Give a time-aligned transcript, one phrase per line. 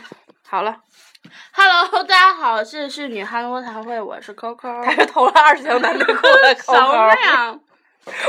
[0.48, 0.76] 好了
[1.52, 4.82] ，Hello，大家好，这是女汉子谈会，我是 Coco。
[4.84, 6.78] 他是偷了二十条男内裤的什么
[7.14, 7.58] Coco，呀？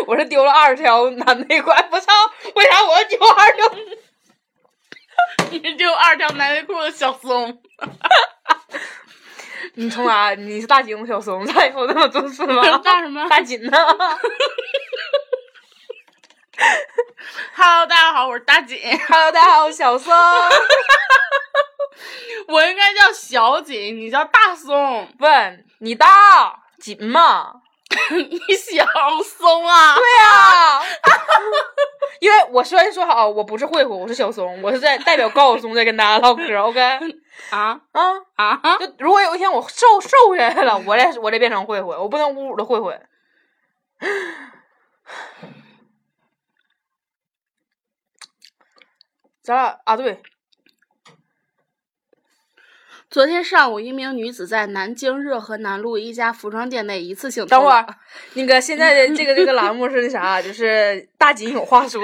[0.08, 1.70] 我是丢了二十条男内裤。
[1.72, 2.12] 哎，我操！
[2.56, 3.70] 为啥我丢二十条？
[5.52, 7.62] 你丢二条男内裤的小松。
[9.76, 10.36] 你从哪？
[10.36, 12.62] 你是大井小松，咋以后那么重视吗？
[12.84, 13.78] 大什么大金呢？
[17.56, 18.80] Hello，大家好，我是大锦。
[19.08, 20.14] Hello，大家好，我是小松。
[22.48, 25.08] 我应该叫小锦，你叫大松。
[25.20, 27.54] 问你大锦吗？
[28.12, 28.86] 你小
[29.24, 29.96] 松啊？
[29.96, 30.84] 对呀、
[32.20, 36.80] 因为我虽然说好我不是慧慧，我是小松，我是在代表高晓松在跟大家唠嗑，OK？
[37.50, 38.62] 啊啊，啊！
[38.80, 43.00] 就如果有一天我瘦瘦下来了，我再我再变成慧慧，我不能侮辱了慧慧。
[49.44, 50.22] 咱俩啊，对，
[53.10, 57.86] 昨天上午，一名女子在南京热河南路一家服装店内一次性等会儿，
[58.36, 62.02] 那个现在的这个这个栏目是那啥，就是大锦有话说。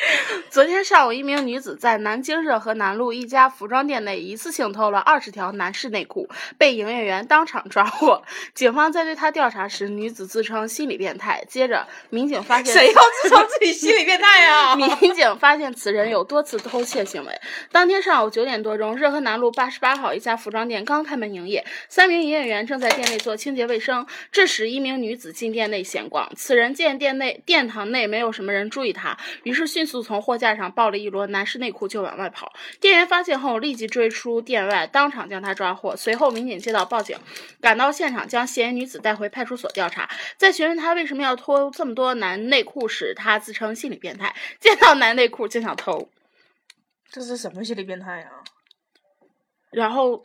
[0.50, 6.28] 昨天上午，一名女子在南京热河南路一家服装店内一次性偷了二十条男士内裤，
[6.58, 8.22] 被营业员当场抓获。
[8.54, 11.44] 警方在对她调查时，女子自称心理变态。
[11.48, 17.40] 接着，民警发现谁要自称自己心理变态呀、 民警发现此人有多次偷窃行为。
[17.70, 24.06] 当天上午九点多钟，热河南路八十八号一家服装店刚开门营业，三名营业员正在店内做清洁卫生。
[24.32, 32.52] 这时，一名女子进店内闲逛，此人见店内殿堂内没有什么人注意她，于是迅速从货架上抱了一摞男士内裤就往外跑。
[32.80, 35.96] 店员发现后，立即追出店外，当场将他抓获。
[35.96, 37.18] 随后，民警接到报警，
[37.60, 40.08] 赶到现场将嫌疑女子带回派出所调查。
[40.36, 46.08] 在询问她为什么要脱这么多男内裤时，她自称心理变态，见到男内裤就想偷。
[47.10, 48.30] 这是什么心理变态呀、
[49.72, 50.24] 然后，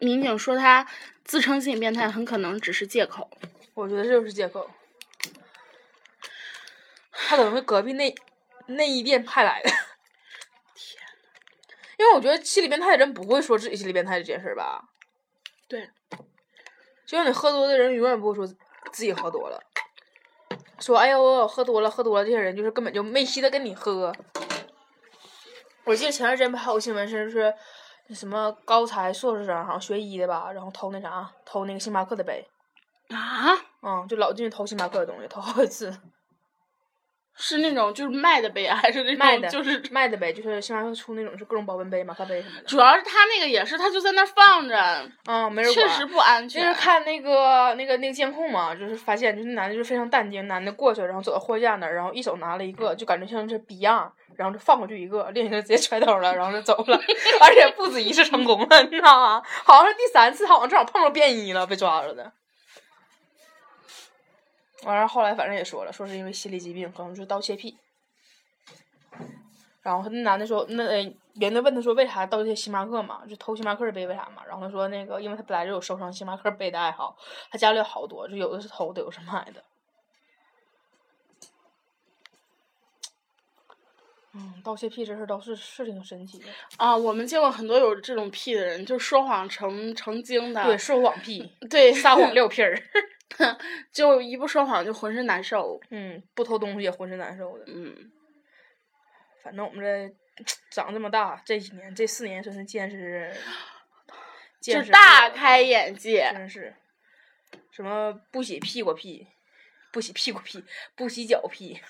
[0.00, 0.84] 民警说他
[1.24, 3.30] 自称心理变态很可能只是借口。
[3.74, 4.68] 我觉得这就是借口。
[7.12, 8.12] 他可能是隔壁内
[8.66, 9.70] 内衣店派来的。
[10.74, 11.00] 天
[11.98, 14.82] 因为我觉得心理变态的人不会说自己心理变态这件事儿吧？
[15.68, 15.88] 对，
[17.06, 19.62] 就像你喝多的人永远不会说自己喝多了，
[20.78, 24.12] 说哎呦我喝多了喝多了，这些人就是根本就没稀得跟你喝。
[25.84, 27.54] 我记得前段时间不还有新闻是是
[28.08, 32.46] 那什么高材硕士生好像学医的吧，然后偷那啥偷那个星巴克的杯。
[33.08, 35.92] 啊，嗯，就老进去偷星巴克的东西，偷好几次。
[37.34, 39.82] 是那种就是卖的杯，还是那种卖的就是？
[39.90, 42.64] 卖的呗，就是星巴克出那种是各种保温杯、马克杯什么的。
[42.64, 44.76] 主要是他那个也是，他就在那儿放着，
[45.26, 45.88] 嗯，没人管。
[45.88, 46.62] 确实不安全。
[46.62, 57.00] 就是看那个那个那个监控嘛，就是发现就是那男的就非常淡定，男的过去，然后走到货架那儿，然后一手拿了一个，就感觉像是 Beyond，然后就放过去一个，另一个直接揣兜了，然后就走了，
[57.40, 59.42] 而且不止一次成功了，你知道吗？
[59.64, 62.32] 好像是第三次，好像正好碰着便衣了，被抓着的。
[64.84, 67.76] 完了，后来反正也说了，说是因为心理疾病，可能就是盗窃癖。
[69.82, 70.96] 然后那男的说，那呃
[71.34, 74.44] 人家问他说为啥盗窃星巴克嘛，就偷星巴克的杯为啥嘛？
[74.46, 77.16] 然后他说那个，因为他本来就有收藏星巴克杯的爱好，
[77.50, 79.64] 他家里有好多，就有的是偷的，有的是买的。
[84.34, 86.46] 嗯，盗窃癖这事儿倒是是挺神奇的。
[86.76, 90.62] 啊，我们见过很多有这种癖的人，就说谎成成精的。
[90.64, 92.78] 对，说谎癖， 对，撒谎撂屁儿。
[93.92, 95.80] 就一不说谎就浑身难受。
[95.90, 97.64] 嗯，不偷东西也浑身难受的。
[97.66, 98.10] 嗯，
[99.42, 99.82] 反正我们
[100.36, 103.32] 这长这么大，这几年这四年真是见识，
[104.60, 106.30] 见就识大开眼界。
[106.32, 106.74] 真是，
[107.70, 109.28] 什么不洗屁股屁，
[109.92, 110.64] 不洗屁股屁，
[110.94, 111.80] 不洗脚屁，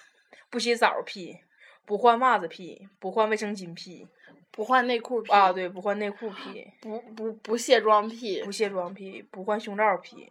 [0.50, 1.38] 不洗澡屁，
[1.85, 4.09] 不换袜子屁，不换卫生巾屁
[4.50, 10.31] 不换内裤癖啊，对，不换内裤屁，不不不卸妆屁不，卸妆屁，不换胸罩屁，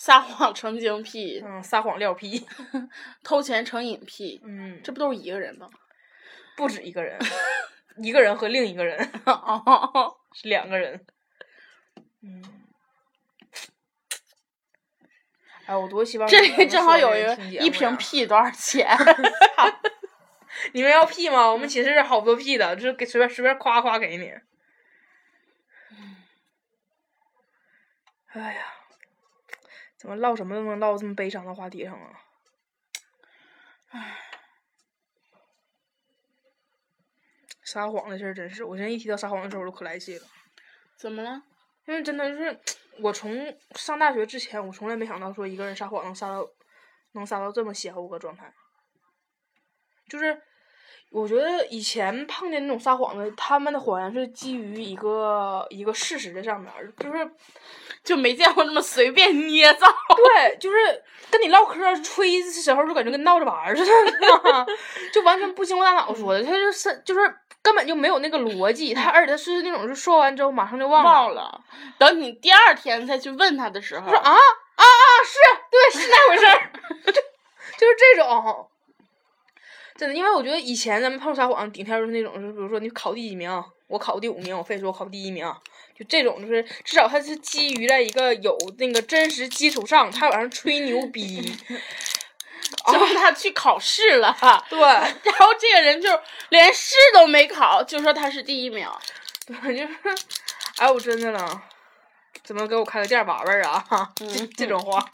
[0.00, 2.46] 撒谎成精癖，嗯，撒谎撂屁，
[3.22, 5.68] 偷钱成瘾癖，嗯，这不都是一个人吗？
[6.56, 7.18] 不止一个人，
[7.98, 11.04] 一个人和另一个人 哦，是两个人，
[12.22, 12.42] 嗯。
[15.66, 18.88] 哎，我多希望这里正好有一个一瓶屁多少钱？
[20.72, 21.52] 你们要屁吗？
[21.52, 24.32] 我们寝室好多屁的，就是给随便随便夸夸给你。
[28.28, 28.64] 哎呀，
[30.00, 32.20] 怎么唠什么都能唠这么悲伤的话题上啊？
[33.90, 34.16] 唉，
[37.62, 40.26] 撒谎的事儿真是，我现在一提到撒谎的时候我都可来气了，
[40.96, 41.42] 怎么了？
[41.84, 42.58] 因为真的就是
[43.00, 46.48] 我从上大学之前，我从来没想到说一个人撒谎能撒到
[47.12, 48.54] 能撒到这么邪乎个状态。
[50.08, 50.42] 就是
[51.10, 57.28] 我觉得以前碰见那种撒谎的，他们的谎言是基于一个一个事实的上面，就是
[58.04, 59.88] 就没见过那么随便捏造。
[60.16, 60.76] 对，就是
[61.28, 64.66] 跟你唠嗑儿吹的时候，就感觉跟闹着玩儿似的，
[65.12, 67.20] 就完全不经过大脑说的，他就是就是
[67.60, 71.10] 根本就没有那个逻辑，他而且他是那种是说完之后马上就忘了。
[71.10, 71.60] 忘了，
[71.98, 74.84] 等你第二天再去问他的时候，说啊啊啊，
[75.24, 75.38] 是
[75.70, 76.70] 对，是那回事儿，
[77.06, 78.69] 就就是这种。
[80.00, 83.50] 真的，因为我觉得以前咱们碰撒谎，顶天就是那种，就比如说你考第几名，
[83.86, 85.44] 我考第五名，我非说我考第一名，
[85.94, 91.54] 就这种，就是至少他是基于在一个有那个真实基础上，他往上吹牛逼。
[92.90, 94.34] 然后他去考试了，
[94.70, 96.08] 对，然后这个人就
[96.48, 98.88] 连试都没考，就说他是第一名。
[99.44, 100.24] 对，就是，
[100.78, 101.62] 哎，我真的了，
[102.42, 103.86] 怎么给我开个店玩玩啊？
[104.16, 105.04] 这这种话。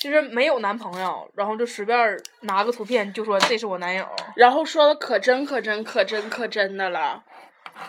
[0.00, 4.02] 就是没有男朋友，然后就随便拿个图片就说这是我男友，
[4.34, 7.22] 然后说的可真可真可真可真的了，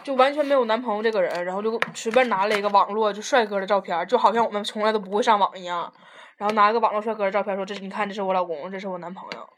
[0.03, 5.89] 就完全没有男朋友这个人，然后就随便拿了一个网络就帅哥的照片，就好像我们从来都不会上网一样，
[6.35, 9.49] 然后拿一个网络帅哥的照片说这是你看这是我老公，这是我男朋友。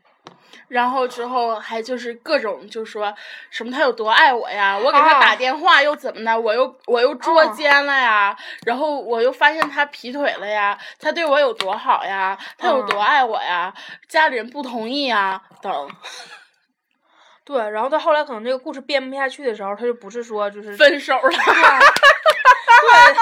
[0.68, 3.14] 然后之后还就是各种就说
[3.50, 8.36] 什么他有多爱我呀，我给他打电话又怎么的，我又我又捉奸了呀，
[8.66, 13.74] 然后我又发现他劈腿了呀，他对我有多好呀，他有多爱我呀，
[14.08, 15.90] 家里人不同意呀等。
[17.46, 21.22] 对，然后到后来可能这个故事编不下去的时候，他就不是说就是分手了。
[21.30, 23.14] 对，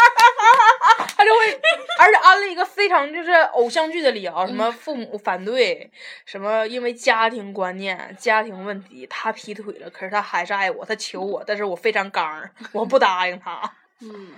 [1.22, 1.62] 他就会，
[2.00, 5.92] 而且安了一个非常就是偶像剧的理由，什么父母反对，
[6.26, 13.76] 什么因为家庭观念、家庭问题，他劈腿了，可是他还是爱我，他求我，但是我非常刚， 我不答应他。
[14.00, 14.34] 嗯，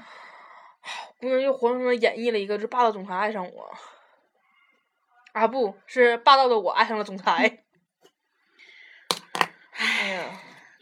[1.21, 3.73] 姑娘又活生生演绎了一个，就是霸道总裁爱上我，
[5.31, 7.59] 啊，不是霸道的我爱上了总裁。
[9.77, 10.23] 哎呀。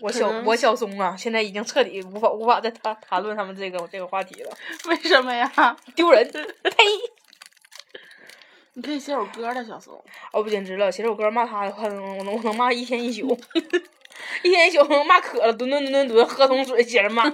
[0.02, 4.58] 我小我小松啊，现在已经彻底无法无法再谈谈论他们这个这个话题了。
[4.90, 5.78] 为什么呀？
[5.96, 6.28] 丢人！
[6.64, 6.72] 呸！
[8.74, 9.94] 你可以写首歌的，小松。
[10.32, 10.92] 哦，不简直了！
[10.92, 11.90] 写首歌骂他的话，我
[12.24, 13.38] 能我能骂一天一宿，
[14.44, 17.32] 一天一宿骂渴了，蹲蹲蹲蹲蹲喝桶水接着骂。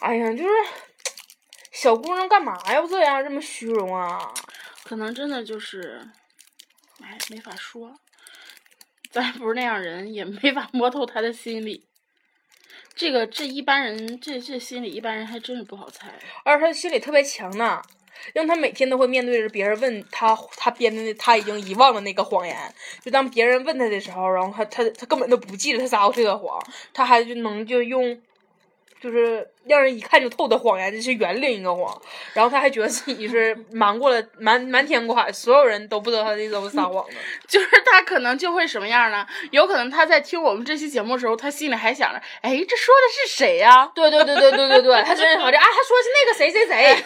[0.00, 0.50] 哎呀，就是
[1.72, 4.32] 小姑娘干嘛要这样这么虚荣啊？
[4.84, 6.08] 可能真的就是，
[7.02, 7.98] 哎，没法说。
[9.14, 11.84] 咱不是那样人，也没法摸透他的心理。
[12.96, 16.12] 这个这一般人，这这心理一般人还真是不好猜。
[16.42, 17.80] 而他心理特别强呢，
[18.32, 22.56] 让他每天都会面对着别人问他他编的那他已经遗忘的那个谎言。
[23.04, 26.60] 就当别人问他的时候，然后他他他根本都不记得他撒过这个谎，
[26.92, 28.20] 他还就能就用。
[29.04, 32.00] 就是让人一看就透的谎言，这是圆另一个谎。
[32.32, 37.12] 然后他还觉得自己是瞒过了瞒瞒天过海，所有人都不知道他这都是撒谎的。
[37.46, 39.26] 就是他可能就会什么样呢？
[39.50, 43.92] 有可能他在听我们这期节目的时候，他心里还想着，哎，这说的是谁呀？
[43.94, 47.04] 对对对对对对对，他真是好这啊，他说的是那个谁谁谁。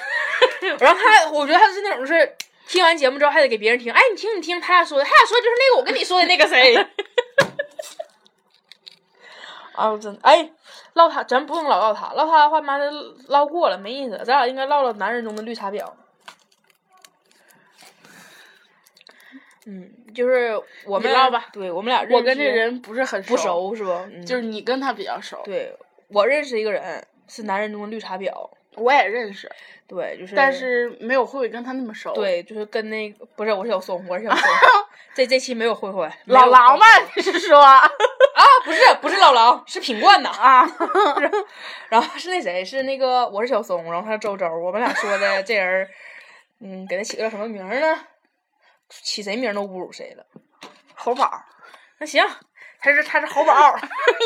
[0.79, 2.33] 然后他，我觉得他是那种是
[2.69, 6.77] 听完节目之后还得给别人听，哎，你听你听，他俩说的，他俩说的就是那个我跟你说的那个谁。
[9.75, 10.51] 啊，真哎。
[10.99, 12.91] 唠他，咱不用老唠他，唠他的话，妈的
[13.29, 14.19] 唠过了没意思。
[14.25, 15.89] 咱俩应该唠唠男人中的绿茶婊。
[19.65, 23.93] 嗯，就是我们唠吧，对我们俩，我跟这人不是很不熟，是不？
[24.27, 25.41] 就是你跟他比较熟。
[25.45, 25.77] 对，
[26.09, 28.51] 我认识一个人，是男人中的绿茶婊。
[28.79, 29.51] 我也认识。
[29.87, 30.35] 对，就是。
[30.37, 32.13] 但是没有慧慧跟他那么熟。
[32.13, 34.49] 对，就是跟那个不是，我是小松，我是小松。
[35.15, 36.09] 这这期没有慧慧。
[36.27, 36.87] 老狼吧？
[37.17, 37.59] 你是说？
[37.65, 37.91] 啊，
[38.65, 40.69] 不是，不是老狼，是品冠的啊。
[41.89, 45.89] 然后是那谁，是那个我是小松，然后他是周周，我们俩说的这人，
[46.61, 47.99] 嗯，给他起个叫什么名呢？
[48.89, 50.25] 起谁名都侮辱谁了。
[50.95, 51.31] 猴宝，
[51.99, 52.25] 那行，
[52.81, 53.77] 他是他是猴宝，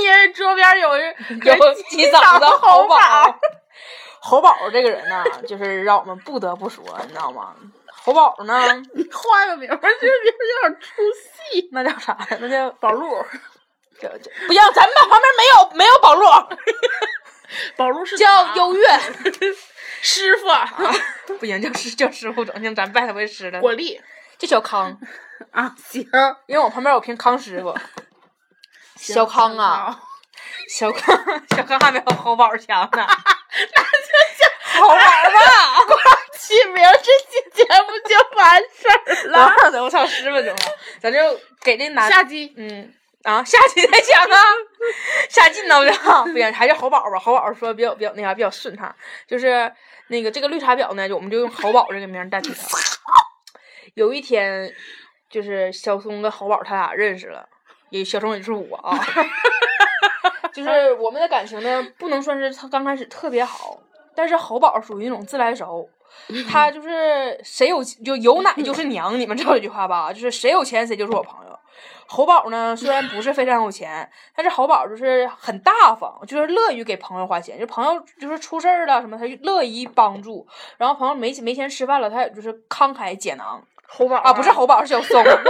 [0.02, 2.96] 因为桌边有有几嗓子猴宝。
[4.24, 7.54] 猴宝这个人呢，就是让我们不得不说，你知道吗？
[8.04, 8.54] 侯宝呢，
[9.12, 11.02] 换个名，这名有点出
[11.52, 11.68] 戏。
[11.72, 12.38] 那叫啥呀？
[12.40, 13.24] 那叫 宝路。
[14.48, 16.26] 不要，咱们旁边没有没有宝路，
[17.76, 18.84] 宝路是叫优越
[20.00, 20.48] 师傅，
[21.38, 23.60] 不行，叫师叫师傅，整行，咱拜他为师了。
[23.60, 24.00] 果粒
[24.38, 24.98] 叫小康
[25.52, 26.04] 啊，行，
[26.46, 27.72] 因为我旁边有瓶康师傅，
[28.96, 30.00] 小康啊，
[30.68, 31.16] 小康
[31.54, 33.06] 小康还没有侯宝强呢，
[34.88, 35.98] 那就叫猴宝吧， 光
[36.38, 39.82] 起名这期节目就完事儿了。
[39.82, 40.60] 我唱十分钟了，
[41.00, 41.18] 咱就
[41.62, 42.94] 给这男下机，嗯。
[43.24, 44.36] 啊，下期再讲啊，
[45.30, 45.76] 下劲呢
[46.24, 47.16] 不不行，还是猴宝吧。
[47.20, 48.92] 猴宝说比较比较那啥比较顺畅，
[49.28, 49.72] 就是
[50.08, 52.66] 那个这个绿茶婊呢，就我们就用猴宝这个名代替他。
[53.94, 54.74] 有一天，
[55.30, 57.48] 就是小松跟侯宝他俩认识了，
[57.90, 58.98] 也小松也就是我啊，
[60.52, 63.78] 就是我们的感情呢，不能算是他刚开始特别好，
[64.14, 65.88] 但是侯宝属于那种自来熟，
[66.50, 70.10] 他就是谁有就有奶就是娘，你们知道这句话吧？
[70.14, 71.58] 就是谁有钱谁就是我朋友。
[72.06, 77.58] 侯宝呢，虽然不是非常有钱，但是侯宝就是很大方，就是乐于给朋友花钱。
[77.58, 80.46] 就朋友就是出事儿了什么，他乐意帮助。
[80.76, 83.62] 然后朋友没没钱吃饭了，他也就是慷慨解囊。
[83.88, 85.18] 侯宝啊，不是侯宝，是小松。
[85.24, 85.40] 我操！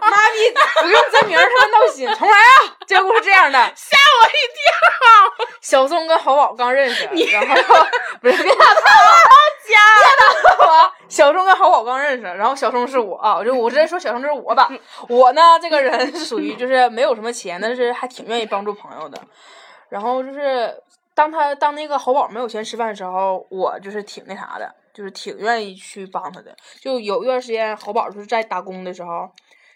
[0.00, 0.38] 妈逼，
[0.82, 2.08] 不用真名儿他们闹心。
[2.14, 2.76] 重来啊！
[2.86, 5.46] 这个故事这样的，吓我一跳。
[5.60, 7.54] 小松跟侯宝刚认识，然后
[8.20, 8.72] 不是别打我
[9.68, 10.92] 家，别打我。
[11.08, 14.68] 小松跟侯宝刚认识，然后小松是我啊，就我直接说小松就是我吧。
[15.08, 19.20] 我呢，这个人是属于就是没有什么钱，但是还挺愿意帮助朋友的。
[19.88, 20.74] 然后就是
[21.14, 24.74] 当他当那个侯宝没有钱吃饭的时候，我就是挺那啥的。
[24.94, 29.26] 就是挺愿意去帮他的，就有一段时间，侯宝就是在打工的时候，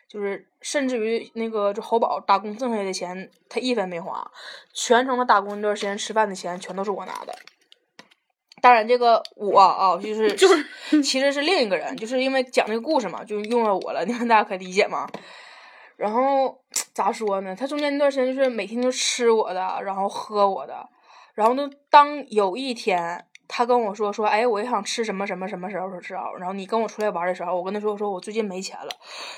[0.08, 4.30] 就是甚至于那个就侯宝打工挣下来的钱，他一分没花，
[4.72, 7.34] 全程他打工那段时间吃饭的钱全都是我拿的。
[8.60, 15.08] 当然，这个我啊，就是就是其实是另一个人，就是因为讲这个故事嘛，就用了我了，你们大家可理解吗？
[15.96, 17.54] 然后咋说呢？
[17.54, 20.88] 他中间那段时间就是每天都吃我的，然后喝我的，
[21.34, 23.26] 然后呢，当有一天。
[23.48, 28.88] 他跟我说说，哎，我也想吃什么什么什么时候时候，然后你跟我出来玩的时候，我跟他说，我说我最近没钱了。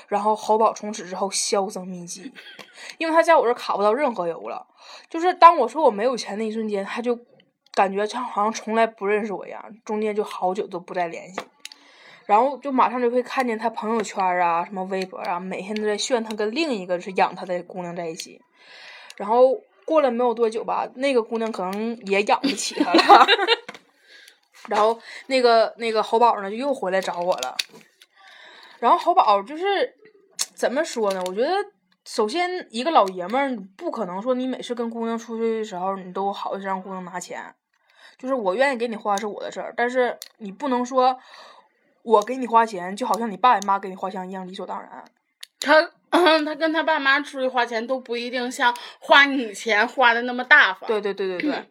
[0.07, 2.31] 然后侯宝从此之后销声匿迹，
[2.97, 4.65] 因为他在我这卡不到任何油了。
[5.09, 7.17] 就是当我说我没有钱那一瞬间，他就
[7.73, 11.39] 感觉像好像从来不认识我一样，中间就好久都不再联系。
[12.25, 18.39] 然后就马上就会看见他朋友圈啊，什么微博啊，每天都在炫他跟另一个是养他的姑娘在一起。
[19.17, 23.25] 然后过了没有多久吧，那个姑娘可能也养不起他了。
[24.67, 27.55] 然后那个那个侯宝呢，就又回来找我了。
[28.79, 29.93] 然后侯宝就是
[30.55, 31.21] 怎么说呢？
[31.27, 31.51] 我觉得
[32.05, 37.53] 首先一个老爷们儿不可能说你每次跟姑娘出去的时候，你都好意思让姑娘拿钱。
[38.17, 41.17] 就是我愿意给你花是我的事儿，但是你不能说
[42.03, 45.03] 我给你花钱，就好像你爸你妈给你花钱一样理所当然。
[45.59, 50.87] 他 他跟他爸妈出去花钱都不一定像花你钱花的那么大方。
[50.87, 51.69] 对对对对对，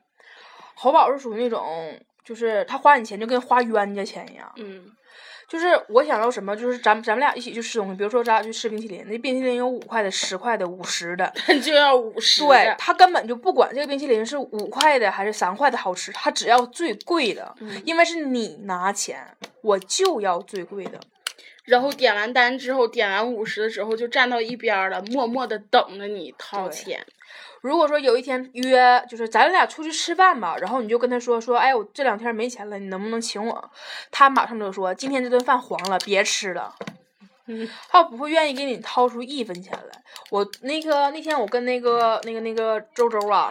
[0.75, 1.99] 侯宝是属于那种。
[2.28, 4.85] 就是他花你钱就跟花冤家钱一样，嗯，
[5.49, 11.32] 就是我想要什么，就是咱咱们俩一起去吃东西，比如说咱俩去吃冰淇淋，那冰淇淋有五块的、十块的、五十的，
[11.64, 12.44] 就要五十。
[12.44, 17.56] 对他根本就不管这个冰淇淋是五块的还是三块的好吃，他只要最贵的，
[17.87, 19.26] 因为是你拿钱，
[19.62, 21.00] 我就要最贵的。
[21.64, 27.04] 然后点完单之后，点完五十的时候就站到一边了，默默的等着你掏钱。
[27.61, 33.71] 如果说有一天约，就是咱俩出去吃饭吧，然后你就跟他说说，哎，我这两天没钱了，你能不能请我？
[34.11, 36.75] 他马上就说，今天这顿饭黄了，别吃了。
[37.88, 40.03] 他不会愿意给你掏出一分钱来。
[40.31, 43.50] 我那个那天我跟那个那个那个周周啊，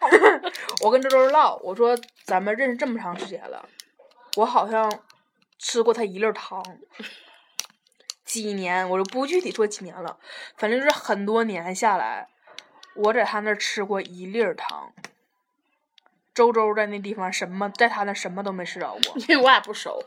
[0.82, 3.64] 我跟周周唠，我说咱们认识这么长时间了，
[4.36, 4.92] 我好像
[5.58, 6.62] 吃过他一粒糖。
[8.24, 10.18] 几年，我就不具体说几年了，
[10.56, 12.28] 反正就是很多年下来。
[12.96, 14.92] 我在他那儿吃过一粒儿糖，
[16.34, 20.02] 周周在那地方什么，在他那什么都没吃着过，因为我俩不熟。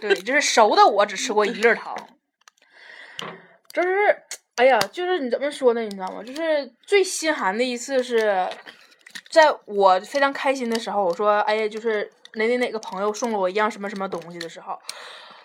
[0.00, 1.96] 对，就是熟的，我只吃过一粒儿糖。
[3.72, 4.22] 就是，
[4.56, 5.80] 哎呀，就是你怎么说呢？
[5.80, 6.22] 你知道吗？
[6.22, 8.48] 就是最心寒的一次是，
[9.30, 14.78] 在我非常开心的时候，我说，哎呀，就是哪哪哪个朋友送了我一样什么什么东西的时候。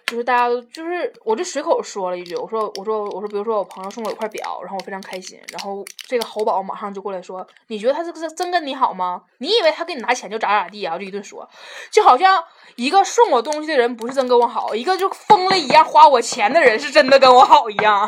[0.08, 9.22] 就是大家都就是，我就随口说了一句，我说我说我说，比如说我朋友送我一块表，然后我非常开心，然后这个侯宝马上就过来说，你觉得他是是真跟你好吗？
[9.40, 10.98] 你以为他给你拿钱就咋咋地啊？
[10.98, 11.48] 就一顿说，
[11.92, 12.42] 就好像
[12.78, 18.02] 一个送我东西的人不是真跟我好，一个就疯了一样花我钱的人是真的跟我好一样。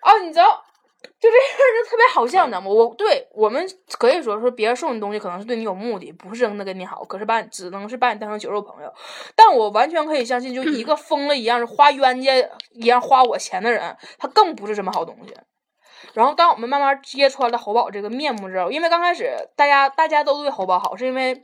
[0.00, 0.64] 啊，你知道。
[1.20, 2.68] 就这事儿就特别好笑，你知道吗？
[2.68, 8.92] 我对我们可以说说别人送你东西可能是对你有目的，不是真的跟你好，可是把你只能是把你当成酒肉朋友。
[9.34, 12.32] 但我完全可以相信，就一个疯了一样花冤家
[12.72, 15.34] 一样花我钱的人，他更不是什么好东西。
[16.14, 21.42] 然后当我们慢慢揭穿了侯宝这个面目之后，因为刚开始大家大家都对侯宝好，是因为。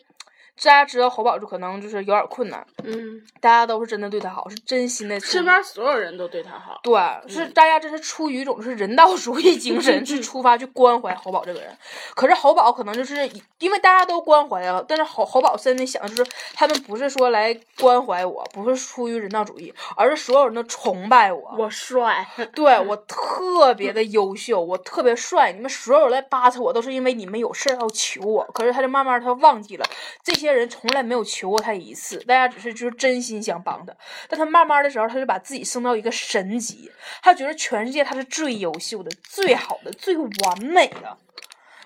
[0.62, 5.18] 大家知道侯宝就可能就是有点困难，嗯，大家都是真的对他好，是真心的。
[5.20, 6.94] 身边所有人都对他好，对，
[7.28, 11.76] 是大家真是出于一种是人道主义精神去 出发去关怀侯宝这个人。
[12.14, 25.52] 可是侯宝可能就是因为大家都关怀了，但是侯侯宝心里想的就是他们不是说来关怀我，不是出于人道主义，而是所有人都崇拜我，我帅，对 我特别的优秀，我特别帅。
[25.52, 28.44] 你们所有人来巴扯我，都是因为你们有事要求我。
[28.54, 29.84] 可是他就慢慢他忘记了
[30.22, 30.43] 这些。
[30.44, 33.92] 些人从来没有求过他一次，大家只是就是真心想帮他。
[34.28, 36.90] 但他慢慢的时候，他就把自己升到一个神级，
[37.22, 41.16] 他觉得全世界他是最优秀的、最好的、最完美的。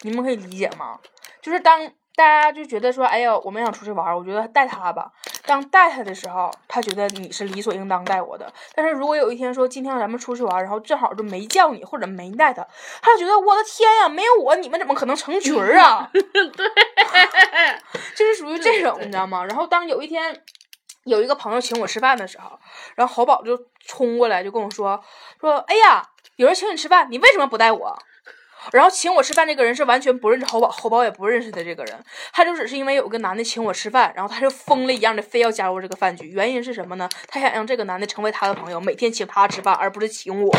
[0.03, 0.99] 你们可以理解吗？
[1.41, 1.81] 就是当
[2.15, 5.13] 大家就觉得说，哎呀，我们想出去玩，我觉得带他吧。
[5.49, 8.53] 当带他的时候，他觉得你是理所应当带我的。
[8.75, 12.63] 但是如果有一天说今天咱们出去玩，然后正好就没叫你或者没带他，
[13.01, 16.09] 他就觉得我的天呀，没有我你们怎么可能成群儿啊？
[16.13, 16.23] 对，
[18.15, 19.43] 就是属于这种，你知道吗？
[19.47, 20.43] 然后当有一天
[21.05, 22.59] 有一个朋友请我吃饭的时候，
[22.95, 25.03] 然后侯宝就冲过来就跟我说
[25.41, 27.99] 说，哎呀，有人请你吃饭，你为什么不带我？
[28.73, 36.29] 然后请我吃饭这个人是完全不认识侯宝，侯宝也不认识的这个人，他就只是因为有个男的请我吃饭，然后他就疯了一样的非要加入这个饭局。
[36.29, 37.09] 原因是什么呢？
[37.27, 40.57] 他想让这个男的成为他的朋友，每天请他吃饭，而不是请我。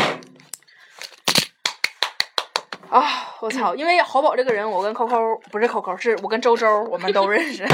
[2.88, 3.74] 啊，我操！
[3.76, 5.16] 因为侯宝这个人，我跟扣扣
[5.52, 7.64] 不是扣扣，是我跟周周，我们都认识。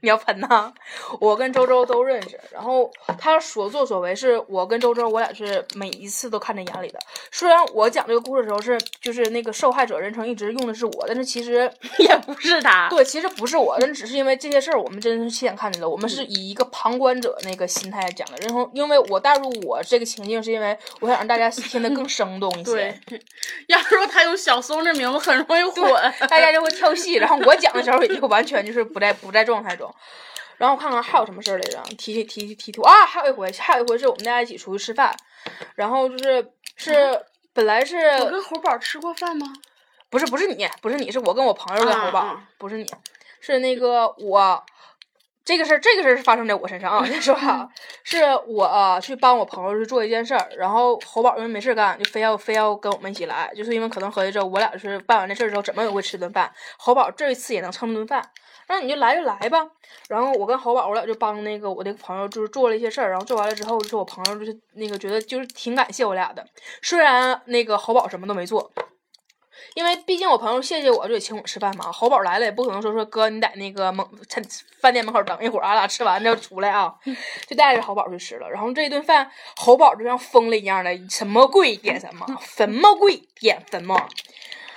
[0.00, 0.72] 你要喷他，
[1.20, 2.38] 我跟周周都认识。
[2.52, 6.98] 然后他所作所为，是我跟周周，我俩是每一次都看在眼里的。
[7.30, 12.88] 虽然我讲这个故事的时候是，就是那个受害者人称一直用的是我，但是其实 也不是他。
[12.88, 15.88] 对，其实不是我，但只是因为这些事儿，我们真是亲眼看见的。
[15.88, 18.36] 我们是以一个旁观者那个心态讲的。
[18.42, 22.98] 然后，因为我带入我这个情境，是因为我想让大家听得更生动一些。
[23.06, 23.20] 对，
[23.68, 25.88] 要是说他用小松这名字，很容易混。
[26.28, 29.87] 大家就会跳戏，然后我讲的时候也就完全就是不在不在状态中。
[30.56, 31.82] 然后我看看还有什么事儿来着？
[31.96, 33.06] 提提提提提啊！
[33.06, 35.14] 还有一回，还有一回是我们大家一起出去吃饭，
[35.74, 39.46] 然后就是是本来是我跟猴宝吃过饭吗？
[40.10, 42.86] 不是不是你不是你是我跟我朋友跟猴宝，啊啊不是你，
[43.40, 44.64] 是那个我。
[45.44, 47.06] 这个事儿，这个事儿是发生在我身上啊！
[47.06, 47.66] 先说啊，
[48.04, 58.30] 是我、呃去帮我朋友去做一件事儿，然后猴宝因为没事儿干，就非要非要跟我们一起来，就是因为可能合计着我俩就是办完这事儿之后，怎么也会吃顿饭，猴宝这一次也能蹭顿饭，
[58.68, 59.66] 那你就来就来吧。
[60.08, 66.46] 然后我跟侯宝我俩就帮那个我那个朋友就是做了一些事儿，然后做完了之后，就是我朋友就是那个觉得就是挺感谢我俩的，
[66.82, 68.70] 虽然那个侯宝什么都没做。
[69.74, 71.90] 因为毕竟我朋友谢谢我，就得请我吃饭嘛。
[71.92, 74.42] 侯宝来了也不可能说说哥你在那个门餐
[74.80, 76.92] 饭店门口等一会儿，俺俩吃完就出来啊，
[77.46, 78.48] 就带着侯宝去吃了。
[78.48, 84.08] 然后这一顿饭，侯宝就像疯了一样的，什么贵点什么，什么贵点什么。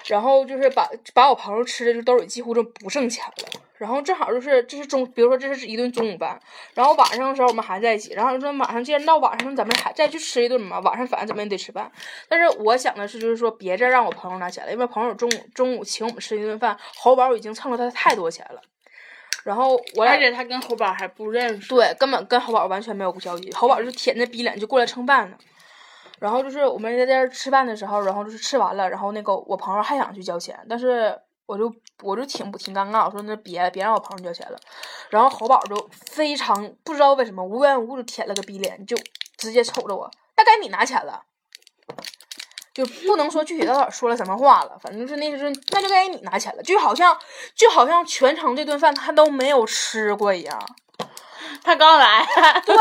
[0.07, 3.61] 然后就是把把我朋友吃的就兜里几乎就不剩钱了。
[3.81, 6.39] 然后正好就是这是中，比如说这是一顿中午饭，
[6.75, 11.91] 然后晚上的时候我们还在一起，然后说晚上既然到晚上咱们还再去吃一顿嘛，晚上反正怎么也得吃饭。
[12.29, 18.61] 但是我想的是，就是说别再让我朋友拿钱了，因为朋友中午中午请我们吃一顿饭，侯宝已经蹭了他太多钱了。
[19.43, 21.67] 然后我俩而且他跟侯宝还不认识。
[21.67, 25.35] 对，根本跟侯宝完全没有交集，侯宝就是舔着逼脸就过来蹭饭呢。
[26.19, 31.19] 然后就是我们在这儿吃饭的时候，然后就是吃完了，然后那个我朋友还想去交钱，但是
[31.51, 34.57] 我就我就挺不挺尴尬，我说那别别让我朋友交钱了。
[35.09, 38.95] 然后侯宝就非常不知道为什么无缘无故就舔了个逼脸，就
[39.35, 41.23] 直接瞅着我，那该你拿钱了。
[42.73, 47.19] 就不能说具体到哪说了什么话了，反正是那就是那就该你拿钱了，就好像
[47.53, 50.57] 就好像全程这顿饭他都没有吃过一样。
[51.63, 52.25] 他刚来，
[52.65, 52.75] 对，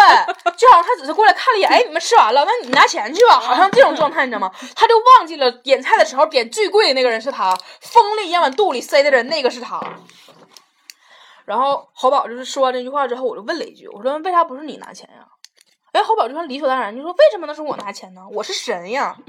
[0.57, 4.51] 就好像他只是过来看了一眼，哎，你们吃完了，那你拿钱去吧，好像这种状态，你知道吗？
[4.75, 9.81] 他就忘记了点菜的时候点最贵的那个人是他，疯了一样往肚里塞的人那个是他。
[11.45, 15.27] 然后侯宝就是说完这句话之后，我就问了一句，我说为啥不是你拿钱呀？
[15.93, 18.23] 哎，侯宝就像理所当然，就说为什么能是我拿钱呢？
[18.33, 19.17] 我是神呀！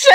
[0.00, 0.14] 神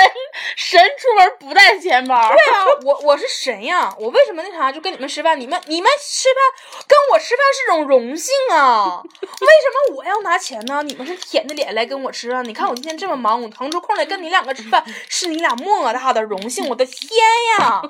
[0.56, 2.16] 神出门不带钱包。
[2.28, 3.94] 对啊，我我是神呀！
[3.98, 5.38] 我为什么那啥就跟你们吃饭？
[5.38, 9.02] 你们你们吃饭跟我吃饭是种荣幸啊！
[9.02, 10.82] 为什么我要拿钱呢？
[10.82, 12.40] 你们是舔着脸来跟我吃啊？
[12.40, 16.66] 你看我今天这么忙，我腾出空来跟你两个吃饭，是你俩莫大的荣幸！
[16.70, 17.20] 我的天
[17.58, 17.82] 呀！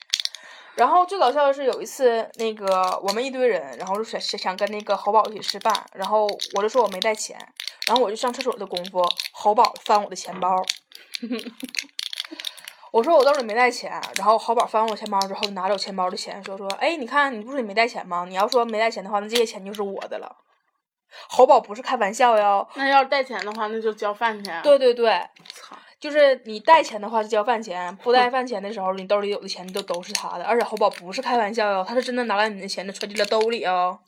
[0.76, 7.38] 然后最搞笑的是有一次，那个我们一堆人，然后就想想跟那个侯宝一起吃饭，然后我就说我没带钱，
[7.86, 10.62] 然后我就上厕所的功夫，侯宝翻我的钱包。
[12.92, 18.24] 我说我兜里没带钱，然后侯宝翻我钱包之后，拿着我钱包的钱说说，哎，你看你不是你没带钱吗？
[18.28, 20.36] 你要说没带钱的话，那这些钱就是我的了。
[21.28, 24.60] 侯宝不是开玩笑哟，那要是带钱的话，那就交饭钱。
[24.62, 25.10] 对对对，
[25.52, 30.44] 操，就是你带钱的话是交饭钱，不带饭钱的时候，你兜里有的钱都都是他的。
[30.44, 33.98] 而且侯宝不是开玩笑哟，他是真的拿了你的钱，揣进了兜里哦。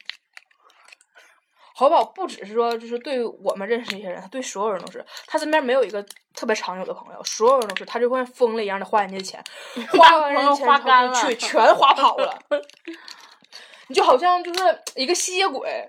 [1.78, 5.04] 侯宝不只是说，就是对我们认识这些人，他对所有人都是。
[5.26, 6.02] 他身边没有一个
[6.34, 9.44] 特别长久的朋友，所有人都是，他就会像疯了一样的花人家的钱，
[9.92, 12.38] 花完人家钱花干之后了就去全花跑了。
[13.88, 15.86] 你就好像就是一个吸血鬼，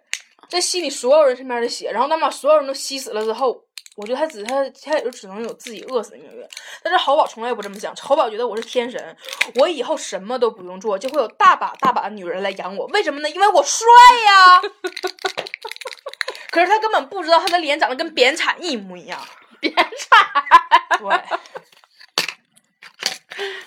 [0.50, 3.64] 在吸你所有人身边的血，然后他把所有人都吸死了之后，
[3.96, 6.46] 我觉得他只他他也就只能有自己饿死的命运。
[6.84, 9.18] 但是豪宝从来不这么想，豪宝觉得我是天神，
[9.56, 12.86] 我以后什么都不用做，就会有大把大把的女人来养我。
[12.88, 13.30] 为什么呢？
[13.30, 13.88] 因为我帅
[14.26, 14.62] 呀。
[16.58, 19.20] 可是他根本不知道他的脸长得跟扁铲一模一样，
[19.60, 19.88] 扁铲。
[20.98, 21.24] 对。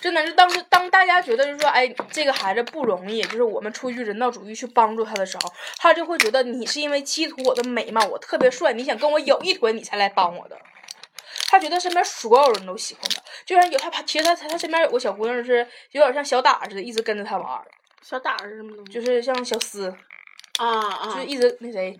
[0.01, 10.57] 真的是当时，当大家觉得就是说，哎，这个孩子不容易，就是我们出于人道主义去帮助他的时候，他就会觉得你是因为企图我的美貌，我特别帅，你想跟我有一腿，你才来帮我的。
[11.47, 17.61] 他觉得身边所有人都喜欢他，就像有他，其实他他身边有个小姑娘是有点像小打似的，一直跟着他玩。
[18.01, 18.91] 小打是什么东西？
[18.91, 19.89] 就是像小厮
[20.57, 21.97] 啊啊，就一直那谁，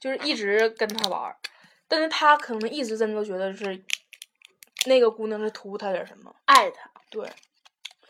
[0.00, 1.34] 就是一直跟他玩。
[1.88, 3.84] 但是他可能一直真的觉得是。
[4.88, 6.32] 那个姑娘是图他点什么？
[6.44, 7.28] 爱他，对，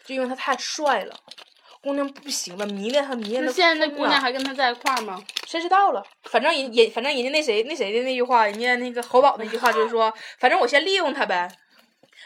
[0.04, 1.18] 就因为他太帅了，
[1.80, 3.50] 姑娘不行了，迷恋他，迷恋的。
[3.50, 5.18] 现在那姑娘还跟他在一块儿吗？
[5.46, 6.04] 谁知道了？
[6.24, 11.50] 反正人也，反正人家那谁那谁的那句话，人家那个侯宝那句话就是说，反正我先利用他呗，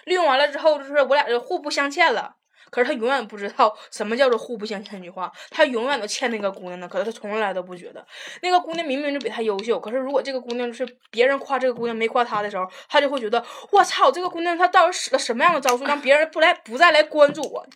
[0.07, 2.35] 利用完了之后，就是我俩就互不相欠了。
[2.71, 6.89] 可是他永远不知道什么叫做互不相欠这句话，他永远都欠那个姑娘呢。
[6.89, 8.07] 可是他从来都不觉得，
[8.43, 9.79] 那个姑娘明明就比他优秀。
[9.79, 17.67] 可是如果这个姑娘是别人夸这个姑娘没夸他的时候，他就会觉得我操，这个姑娘她到底使了什么样的招数，让别人不来不再来关注我？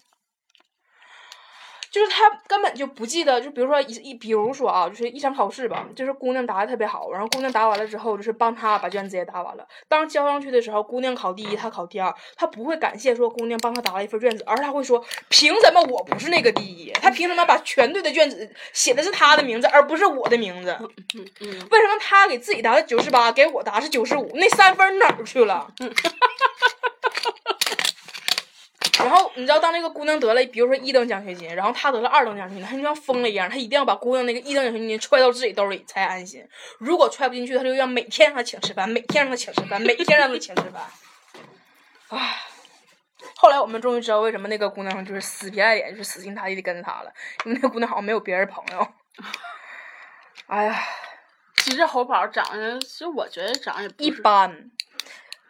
[1.94, 9.64] 就是他根本就不记得，就比如说一一，比如说啊，就是一场考试吧，就是姑娘答的特别好，然后姑娘答完了之后，就是帮他把卷子也答完了。
[9.86, 16.90] 当交上去的时候，姑娘考第一，他考第二，他不会感谢说姑娘帮他答了一份卷子，而他会说凭什么我不是那个第一？
[16.94, 20.76] 他凭什么把全队的卷子写的是他的名字，而不是我的名字？
[20.80, 24.32] 为什么他给自己答的九十八，给我答是九十五？
[24.34, 25.70] 那三分哪儿去了？
[29.04, 36.42] 然后你知道，当那个姑娘得了，比如说一等奖学金，然后他得了二等奖学金，他就像疯了一样，他一定要把姑娘那个一等奖学金揣到自己兜里才安心。
[36.78, 40.82] 如果揣不进去，他就要每天让她请吃饭，每天让她请吃饭，每天让她请吃饭。
[42.08, 42.40] 唉，
[43.36, 47.12] 后来我们终于知道为什么那个姑娘就是死皮赖脸，就是死心塌地的跟着他了，
[47.44, 48.88] 因为那个姑娘好像没有别人朋友。
[50.46, 50.82] 哎呀，
[51.56, 54.70] 其实侯宝长得，其实我觉得长得也一般。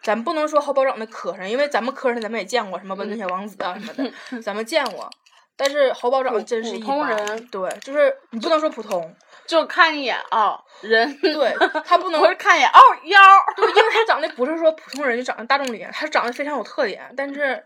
[0.05, 5.11] 咱不能说侯宝长得磕碜，因为咱们磕碜咱们也见过什么温存小王子啊什么的，咱们见过。
[5.57, 9.15] 但是侯宝长真是一般，对，就是你不能说普通，
[9.47, 13.21] 就看一眼啊人，对他不 能看一眼哦腰，
[13.57, 17.65] 对，因为他长得不是说普通人就长得大众脸，他长得非常有特点，但是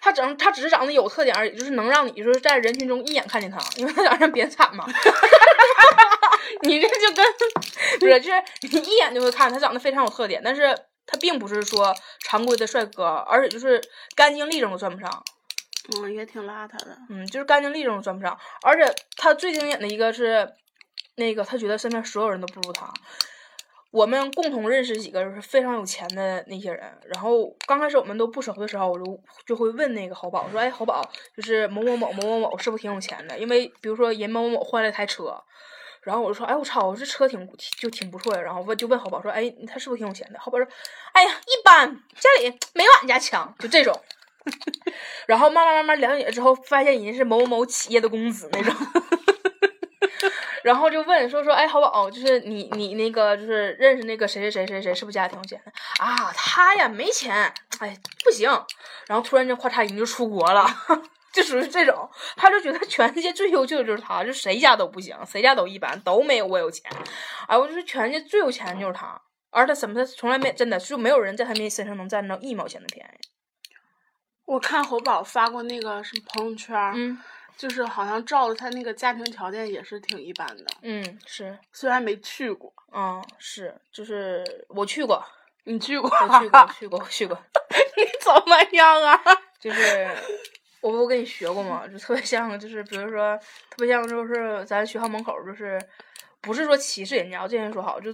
[0.00, 4.84] 他长他只是长得有特点而已，就是能让你就是在人群中一眼看见他，因为他长得像扁惨嘛。
[6.62, 7.24] 你这就跟
[8.00, 10.74] 不是，就是你一眼就会看他长得非常有特点，但是。
[11.10, 13.80] 他并不是说常规的帅哥，而且就是
[14.14, 15.24] 干净利落都算不上。
[15.96, 16.96] 嗯，也挺邋遢的。
[17.08, 18.38] 嗯，就是干净利落都算不上。
[18.62, 20.48] 而且他最经典的一个是，
[21.16, 22.88] 那个他觉得身边所有人都不如他。
[23.90, 31.02] 我们共同认识几个就是非常有钱的那些人，然后刚开始我们都不熟的时候，我就就会问那个侯宝说：“哎，侯宝，
[31.36, 33.36] 就是某某某某某某是不是挺有钱的？
[33.36, 35.42] 因为比如说人某某某换了台车。”
[36.02, 37.46] 然后我就说，哎，我操，我这车挺
[37.78, 38.42] 就挺不错的。
[38.42, 40.38] 然后问就问豪宝说，哎，他是不是挺有钱的？
[40.40, 40.66] 豪宝说，
[41.12, 43.94] 哎呀，一般，家里没有俺家强，就这种。
[45.26, 48.74] 然后慢慢慢慢了解之后，发现人家是某某某企业的公子那种。
[50.64, 56.32] 然后就问说说，哎，豪宝，就是你你那个就是认识那个谁谁谁谁谁，是不是家里挺有钱的啊？
[56.34, 58.48] 他呀没钱，哎，不行。
[59.06, 60.66] 然后突然间，咔嚓，人就出国了。
[61.32, 66.90] 就属于这种，他就觉得全世界最优秀的就是他，就谁家都不行，谁家都一般，都没有我有钱。
[67.46, 73.28] 哎，我就是全世界最有钱的就是他，而他什么，他从来没真的就没有人在他面身上能占到一毛钱的便宜。
[74.44, 77.16] 我看侯宝发过那个什么朋友圈，嗯，
[77.56, 80.64] 就是好像照的他那个家庭条件也是挺一般的。
[80.82, 82.72] 嗯，是，虽然没去过。
[82.92, 85.24] 嗯，是，就是我去过，
[85.62, 86.10] 你去过？
[86.10, 87.40] 我去过，去过，去过。
[87.96, 89.22] 你怎么样啊？
[89.60, 90.08] 就是。
[90.80, 91.86] 我不跟你学过吗？
[91.86, 93.36] 就特别像，就是比如说，
[93.68, 95.80] 特别像，就是咱学校门口，就是
[96.40, 98.12] 不是说歧视人家，我之前说好，就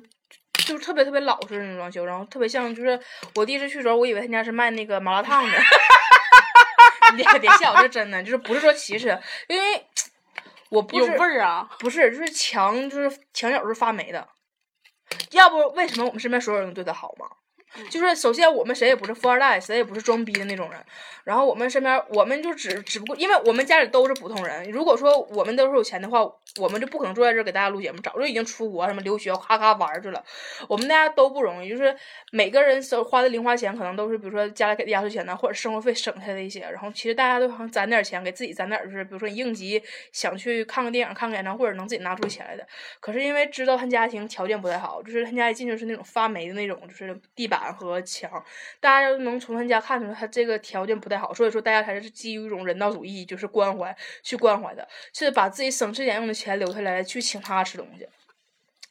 [0.64, 2.98] 就特别特别老实那种装修，然后特别像，就是
[3.34, 5.58] 我第一次去的时候，我以为他家是卖那个麻辣烫的。
[7.16, 9.86] 你别别笑，这真的，就是不是说歧视，因为
[10.70, 14.26] 我不是有味儿啊，不是，就是墙，就是墙角是发霉的。
[15.30, 17.28] 要不为什么我们身边所有人都对他好吗？
[17.90, 20.80] 就是首先我们谁也不是富二代，谁也不是装逼的那种人。
[21.24, 24.70] 然后我们身边，我们就只只不过，因为我们家里都是普通人。
[24.70, 26.20] 如果说我们都是有钱的话，
[26.60, 30.24] 我们就不可能坐在这儿给大家录节目，早就已经出国什么留学，咔咔玩去了。
[30.68, 31.94] 我们大家都不容易，就是
[32.30, 36.60] 每个人所花的零花钱可能都是，比如说家里给的压岁钱呢，或者生活费省下的一些。
[36.60, 42.64] 然后其实大家都想攒点钱，给自己攒点，就是比如说你应急想去看个电影、看个演唱会，能自己拿出钱来的。
[43.00, 48.30] 可是因为知道他家庭条件不太好，就是他家一进去是那种发霉的那种，就是地板和强，
[48.80, 58.08] 大家都能从他家看出来他这个条件不太好，所以说大家才是基于一种人道主义，就是关怀去关怀的，是把自己省吃俭用的钱留下来去请他吃东西。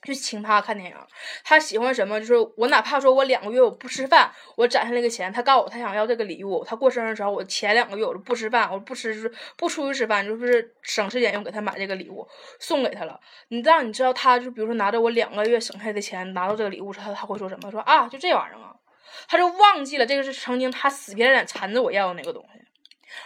[0.05, 0.95] 去请他看电影，
[1.43, 2.19] 他喜欢什么？
[2.19, 12.27] 就是我哪怕说我两个月我不吃饭，我攒下那个钱，他告诉我他想要这个礼物，他过生日的时候，我前两个月我就不吃饭，我不吃就是不出去吃饭，就是省吃俭用给他买这个礼物
[12.59, 13.19] 送给他了。
[13.49, 17.71] 你这样你知道他就比如说拿着我两个月省下的钱拿到这个礼物时，他他会说什么？
[17.71, 18.75] 说啊就这玩意儿啊，
[19.27, 22.59] 他就忘记了这个是曾经他死皮赖脸缠着我要的那个东西，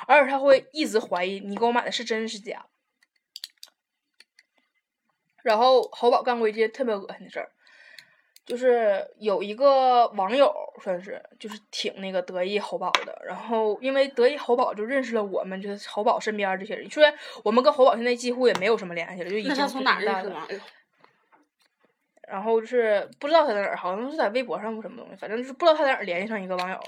[0.07, 2.65] 而且他会一直怀疑你给我买的是真是假。
[5.43, 7.49] 然后侯宝干过一件特别恶心的事儿，
[8.45, 16.89] 就是有一个网友算是就是挺那个得意侯宝的，然后因为得意侯宝就认识了我们，就是侯宝身边这些人。
[16.89, 19.53] 虽然我们跟侯宝现在几乎也没有什么联系了，就已经。
[19.53, 20.35] 他从哪认识的？
[22.27, 26.79] 然后就是不知道他在哪儿，好像是在微博上或什么东西，反正就是不知道他在哪儿联系上一个网友。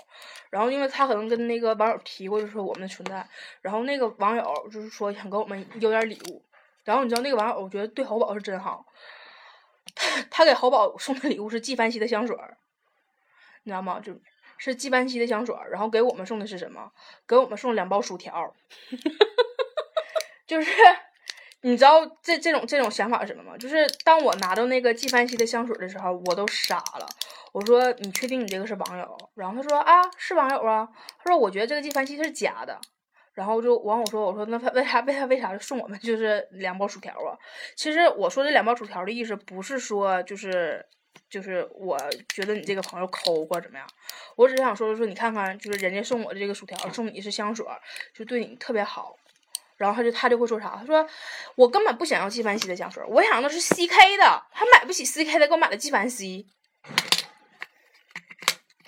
[0.52, 3.26] 然后因为他可能跟那个网友提过，就是我们的存在。
[3.62, 6.44] 然后那个网友就是说想给我们邮点礼物。
[6.84, 8.86] 然后你知道那个玩意儿，我觉得对侯宝是真好。
[9.94, 12.58] 他他给侯宝送的礼物是纪梵希的香水儿，
[13.63, 14.00] 你知道吗？
[14.00, 14.13] 就
[14.58, 15.70] 是纪梵希的香水儿。
[15.70, 16.91] 然后给我们送的是什么？
[17.28, 18.54] 给我们送两包薯条。
[20.48, 20.72] 就是
[21.62, 23.58] 你知道这这种这种想法是什么吗？
[23.58, 27.08] 就是当我拿到那个纪梵希的香水的时候，我都傻了。
[27.52, 29.17] 我说你确定你这个是网友？
[29.36, 30.88] 然后他说啊是网友啊。
[31.20, 32.80] 他说我觉得这个纪梵希是假的。
[33.41, 37.34] 然后就完，我说我说那他为啥为啥为啥送我们就是两包薯条啊？
[37.75, 40.86] 其实我说这两包薯条的意思不是说就是
[41.27, 41.97] 就是我
[42.30, 43.88] 觉得你这个朋友抠或怎么样，
[44.36, 47.65] 我只是想说说你看看，就是人家送我的这个薯条，送你是香水，
[48.13, 49.17] 就对你特别好。
[49.77, 50.75] 然后他就他就会说啥？
[50.77, 51.04] 他说
[51.56, 56.45] 我根本不想要纪梵希的香水，我想要的是 CK 的，他买不起 CK 的，给我买了纪梵希。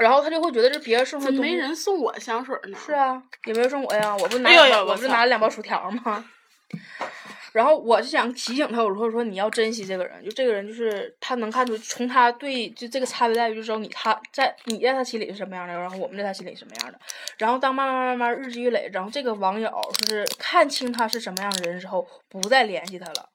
[0.03, 2.77] 然后他就会觉得这别人送他东西，没人送我香水呢。
[2.85, 4.49] 是啊，也没人送我呀，我不拿，
[4.83, 6.25] 我不是拿了两包薯条吗？
[7.53, 16.99] 然后我就想提醒他，我说说你要珍惜这个人，就这个人就是他能看出，从他对就这个差别待遇就知道你他在你在他心里是什么样的，然后我们在他心里什么样的。
[17.37, 23.29] 然后当慢慢慢慢日积月累，然后这个网友就是看清他是什么样的人之后，不再联系他了，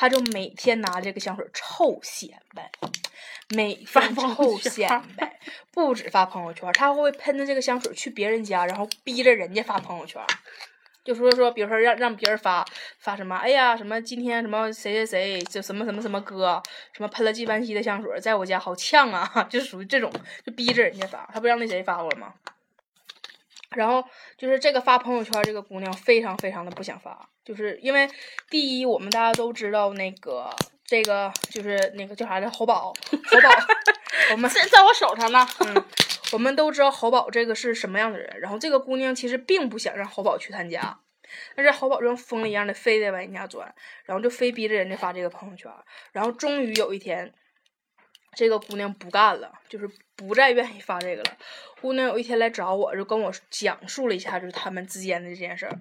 [0.00, 2.70] 他就每天拿这个香水臭显摆。
[3.50, 5.38] 每发臭显摆，
[5.72, 10.22] 不止发朋友圈，他会喷着这个香水去别人家，然后逼着人家发朋友圈，
[11.04, 12.64] 就说说，比如说让让别人发
[12.98, 16.62] 发什么，哎呀，什么今天什么谁谁谁就什么什么什么哥，
[16.94, 20.10] 什么喷了纪梵希的香水，在我家好呛啊， 就属于这种，
[20.46, 22.32] 就逼着人家发，他不让那谁发过了吗？
[23.76, 24.04] 然后
[24.36, 28.08] 就是这个发朋友圈，这个姑娘非常非常的不想发，就是因为
[28.48, 30.50] 第一，我们大家都知道那个。
[30.90, 33.48] 这个就是那个叫啥来侯宝，侯宝，
[34.34, 35.46] 我们在在我手上呢。
[35.60, 35.84] 嗯，
[36.32, 38.40] 我们都知道侯宝这个是什么样的人。
[38.40, 40.98] 然后这个姑娘其实并不想让侯宝去他家，
[41.54, 43.72] 但是侯宝就像疯了一样的非得往人家钻，
[44.04, 45.70] 然后就非逼着人家发这个朋友圈。
[46.10, 47.32] 然后终于有一天，
[48.32, 51.36] 这个姑娘不干了，就是不再愿意发这个了。
[51.80, 55.72] 姑娘有一天来找我，就跟我讲述了一下，就是他们之间的这件事儿。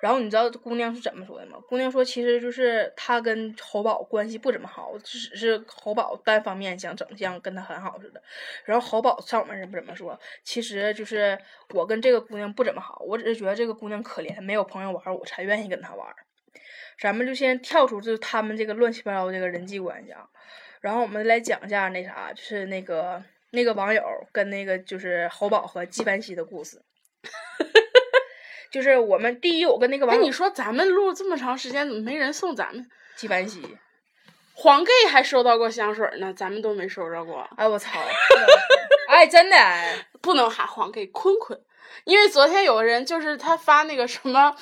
[0.00, 1.58] 然后你知道姑娘是怎么说的吗？
[1.68, 8.22] 姑娘说，其实就是她跟侯宝关系不怎么好，只是侯宝单方面想整像跟她很好似的。
[8.64, 11.36] 然后侯宝上我们人不怎么说，其实就是
[11.74, 16.06] 我跟这个姑娘不怎么好，我只是觉得这个姑娘可怜，没有朋友玩，我才愿意跟她玩。
[17.00, 20.28] 咱们就先跳出就是他们这个乱七八糟这个人际关系啊，
[20.80, 23.22] 然后我们来讲一下那啥，就是那个。
[23.50, 26.82] 那个网友跟那个就是侯宝和纪梵希的故事，
[28.70, 32.86] 就是我们第一，我跟那个网友，你说咱们录这么长时间，怎么没人送咱们
[33.16, 33.62] 纪梵希？
[34.52, 37.48] 黄 gay 还收到过香水呢，咱们都没收着过。
[37.56, 37.98] 哎我操！
[39.08, 39.56] 哎真的，
[40.20, 41.58] 不能喊黄 gay，坤坤。
[42.04, 44.54] 因为昨天有个人就是他发那个什么，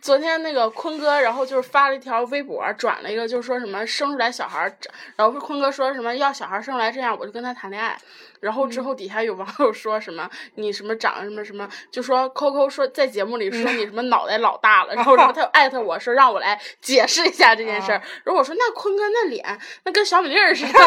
[0.00, 4.72] 昨天那个坤哥，然后就是发了一条微博，转了一个，就是说什么生出来小孩，
[5.16, 7.96] 然后坤哥说什么要小孩生出来这样，我就跟他谈恋爱。
[8.40, 18.02] 然后之后底下有网友说什么你什么长什么什么，就说 Coco 说在节目里说你什么脑袋老大了，然后 然后他艾特我说让我来解释一下这件事儿。
[18.24, 20.86] 然后我说那坤哥那脸那跟小米粒儿似的， 哪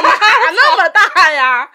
[0.51, 1.71] 那么大呀？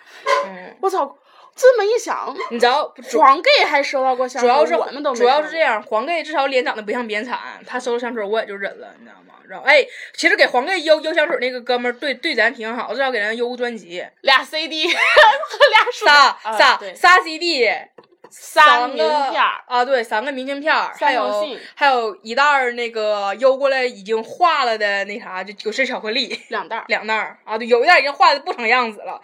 [0.83, 1.17] 我操！
[1.61, 9.35] 这么一想，你知道黄 gay 还收到过香水，主要是我们都主要是这样，黄 gay 至少脸长得不像扁铲，他收到香水我也就忍了，你知道吗？
[9.49, 17.89] 然后哎，其实给黄 gay 邮邮香水那个哥们儿对对咱挺好，至少给咱邮个专辑，俩 CD 和 俩书仨啊仨仨 CD，仨
[18.31, 26.41] 三名个片儿啊，对，三个明信片儿，还有还有一袋儿那个邮过来已经化了的那啥，就九十巧克力。
[26.49, 29.21] 两袋儿，两袋儿啊，对，有一袋儿已经化的不成样子了。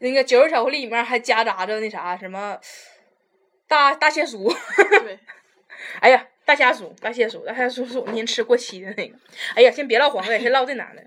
[0.00, 2.58] 那个九十巧克力里面还夹杂着那啥什么
[3.66, 4.54] 大大蟹酥，
[5.02, 5.18] 对，
[6.00, 9.16] 哎呀，大虾酥，大蟹酥，大虾酥是我那天吃过期的那个。
[9.54, 11.02] 哎呀，先别唠黄瓜，先唠这男的。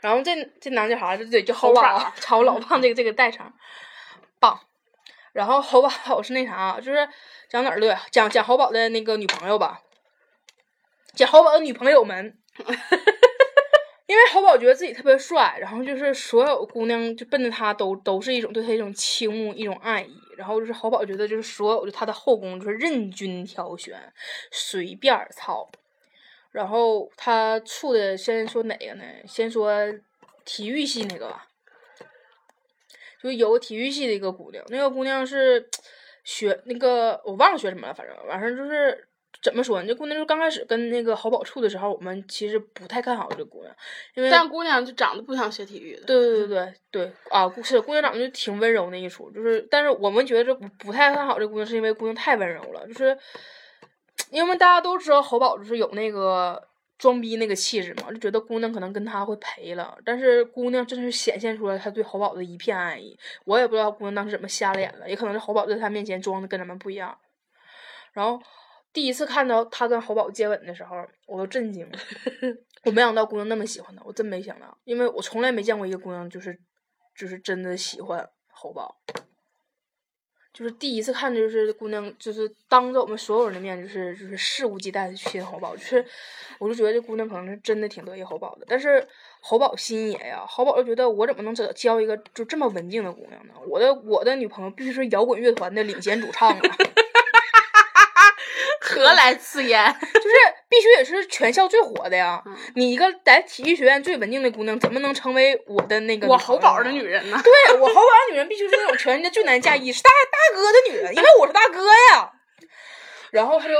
[0.00, 1.16] 然后这这男的叫啥？
[1.16, 3.52] 这对叫侯宝侯宝，超老胖这个这个代称，
[4.38, 4.60] 棒。
[5.34, 7.06] 然后侯宝是那啥，就是
[7.50, 7.98] 讲哪儿的？
[8.10, 9.82] 讲讲侯宝的那个女朋友吧，
[11.12, 12.38] 讲侯宝的女朋友们。
[14.06, 20.14] 因为侯宝觉得自己特别帅，然后就是所有姑娘就奔着他都都是一种对他一种倾慕，一种爱意。
[20.36, 23.98] 然后就是侯宝觉得就是所有的他的后宫就是任君挑选，
[24.52, 25.68] 随便儿操。
[26.50, 29.04] 然后他处的先说哪个呢？
[29.26, 29.72] 先说
[30.44, 31.48] 体育系那个吧，
[33.24, 35.66] 就有个体育系的一个姑娘，那个姑娘是
[36.24, 39.08] 学那个我忘了学什么了，反正反正就是
[39.42, 39.88] 怎么说呢？
[39.88, 43.74] 这姑娘就刚开始跟那个侯宝处的时候，我们其实不太看好这姑娘，
[44.14, 53.16] 因为但姑娘就长得不像学体育的，对对对对对啊，是姑娘长得就挺温柔那一出，就是但是我们觉得这不不太看好这姑娘，是因为姑娘太温柔了，就是
[54.30, 56.62] 因为大家都知道侯宝就是有那个
[56.98, 67.18] 装逼那个气质嘛，就觉得姑娘可能跟他会赔了，但是姑娘真是显现出来她对侯宝的一片爱意，我也不知道姑娘当时怎么瞎了眼了，也可能是侯宝在她面前装的跟咱们不一样，
[68.12, 68.40] 然后。
[68.92, 70.94] 第一次看到他跟侯宝接吻的时候，
[71.26, 71.98] 我都震惊了。
[72.86, 76.56] 我没想到姑娘那么喜欢他，我真没想到，因为我从来没见过一个姑娘就是，
[77.18, 78.96] 就是真的喜欢侯宝。
[80.54, 86.04] 就是第一次看，就是姑娘就是当着我们所有人的面，就是就是肆无忌惮的去亲侯宝，就是
[86.60, 88.64] 我就觉得这姑娘可能是真的挺得意侯宝的。
[88.68, 89.04] 但是
[89.40, 93.54] 侯宝心野呀，侯宝就觉得我怎么能找交一个就这么文静的姑娘呢？
[93.66, 96.60] 我的我的女朋友必须是摇滚乐团的领衔主唱啊！
[98.80, 99.92] 何来此言？
[100.14, 100.36] 就是
[100.74, 102.42] 必须也是全校最火的呀！
[102.44, 107.40] 嗯你一个在体育学院最文静的姑娘，怎么能成为我的那个我女朋友侯宝的女人呢？
[107.44, 111.80] 对我侯宝的女人必须是那种全世界最难嫁衣，是大大哥的女人，因为我是大哥
[112.12, 112.32] 呀。
[113.30, 113.74] 然后他就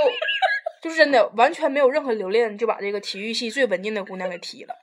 [0.80, 4.74] 就是真的完全没有任何留恋，就把这个体育系最文静的姑娘给踢了。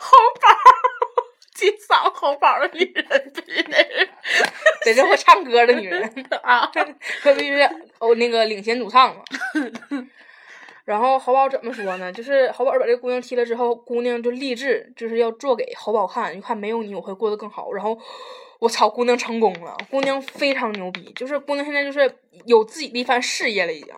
[0.00, 0.48] 侯宝，
[1.54, 4.08] 金嗓侯宝的女人必须得是
[4.84, 6.02] 得是会唱歌的女人，
[6.42, 6.68] 啊，
[7.22, 7.62] 她必须是
[8.00, 9.22] 哦那个领衔主唱嘛。
[10.84, 12.12] 然后侯宝怎么说呢？
[12.12, 17.72] 就是侯宝把这个姑娘踢了之后，姑娘就立志就是要做给侯宝看，你看没有你我会过得更好。
[17.72, 17.98] 然后
[18.60, 23.94] 我操，姑娘成功了，姑娘非常牛逼，就是姑娘现在就是有自己的一番事业了，已经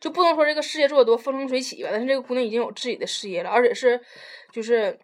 [0.00, 4.00] 就不能说这个事业做的多风生水起吧，但是这个姑娘已经有自己的事业了，而且是
[4.52, 4.98] 就是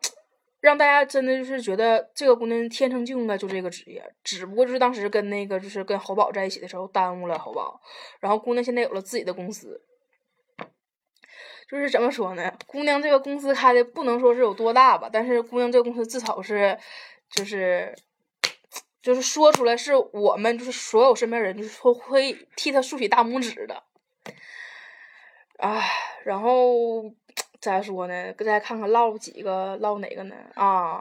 [0.61, 7.81] 让大家真的就是觉得这个姑娘天生就应该做这个职业，只不过就是当时跟那个就是跟侯宝在一起的时候耽误了侯宝，
[8.19, 9.81] 然后姑娘现在有了自己的公司。
[11.71, 12.53] 就是怎么说呢？
[12.67, 16.77] 姑娘这个公司开的不能说是有多大吧，但是姑娘这个公司至少是，
[17.31, 17.95] 就是，
[19.01, 23.83] 就是说出来是我们就是所有身边人就是说会替她竖起大拇指的。
[25.59, 25.89] 唉，
[26.25, 27.05] 然后
[27.61, 30.35] 再说呢，再看看唠几个，唠哪个呢？
[30.55, 31.01] 啊，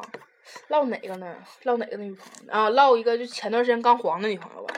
[0.68, 1.36] 唠哪个呢？
[1.64, 2.54] 唠哪个女朋友？
[2.54, 4.76] 啊，唠一个就前段时间刚黄的女朋友吧。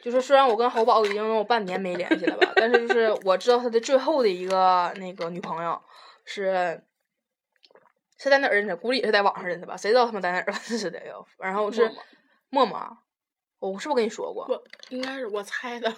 [0.00, 5.80] 就是虽然我跟侯宝已经有半年没联系了吧，但是就是我知道他的最后的一个那个女朋友
[6.24, 6.82] 是
[8.18, 8.74] 是在哪儿认识？
[8.76, 9.76] 估计也是在网上认识吧？
[9.76, 11.26] 谁知道他们在哪儿认识的哟？
[11.38, 11.86] 然后是
[12.50, 12.78] 陌陌
[13.60, 14.44] 陌，我是不是跟你说过？
[14.48, 15.92] 我应该是我猜的，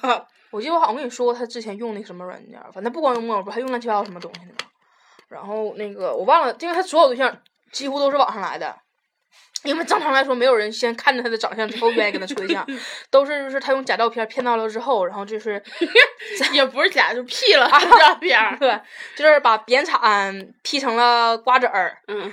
[0.51, 4.67] 我记得我好像跟你说过，他之前用那个什么软件，反正不光用陌陌，不还用乱七八糟什么东西呢嘛。
[5.29, 8.84] 然后那个我忘了，因为他所有对象几乎都是网上来的。
[9.65, 12.65] 因为正常来说，没有人先看着他的长相之后愿意跟他处对象，
[13.11, 15.63] 都是就是他用假照片骗到了之后，然后就是
[16.53, 18.57] 也不是假，就 P 了照片儿。
[18.59, 18.79] 对，
[19.17, 22.31] 就是把扁铲 P 成了瓜子儿，嗯，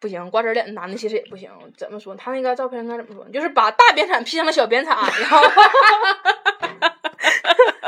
[0.00, 1.50] 不行，瓜子儿脸的男的其实也不行。
[1.76, 2.14] 怎么说？
[2.14, 3.24] 他那个照片应该怎么说？
[3.32, 5.40] 就是把大扁铲 P 成了小扁铲，然后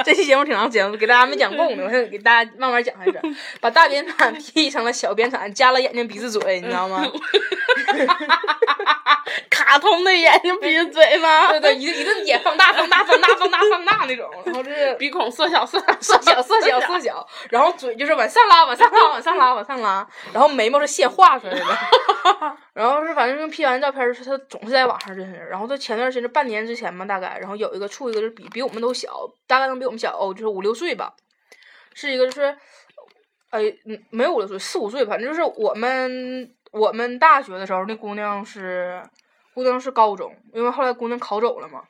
[0.05, 3.19] 这期节目挺长时间，给大家没讲够呢，我先给大家慢慢讲下去。
[3.61, 7.05] 把大扁铲 P 成了小扁铲，加了眼睛、鼻子、嘴，你知道吗？
[9.51, 11.49] 卡通的眼睛鼻子嘴吗？
[11.49, 14.29] 对对，一个一个也放大、放大、放大、放大、放大那种。
[14.45, 21.65] 然后就是是鼻孔缩小缩小缩小缩小缩小，然后嘴就是往上拉往上拉往上拉 往上拉，然后眉毛是现画出来的，
[22.73, 31.15] 然后是反正 P 完照片是他总是在网上认识人，然后他前段时间是半年之前嘛大概，然后有一个处一个就是比比我们都小，大概能比我们小哦，就是五六岁吧，
[31.95, 32.57] 是一个就是，
[33.51, 39.03] 哎嗯没有五六岁四五岁，反正就是我们我们大学的时候那姑娘是
[39.55, 41.83] 姑娘是高中，因为后来姑娘考走了嘛。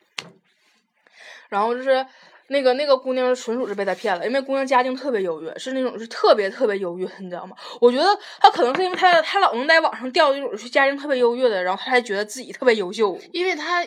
[1.49, 2.05] 然后就是
[2.49, 7.57] 那个那个姑娘纯属是被他骗了，因为姑娘家境特别优越，是那种是特别特别优越，你知道吗？
[7.81, 8.05] 我觉得
[8.41, 13.87] 她可能是因为她她老能在网上钓那种是家境特别优越的，然后她才觉得自己特别优秀因为她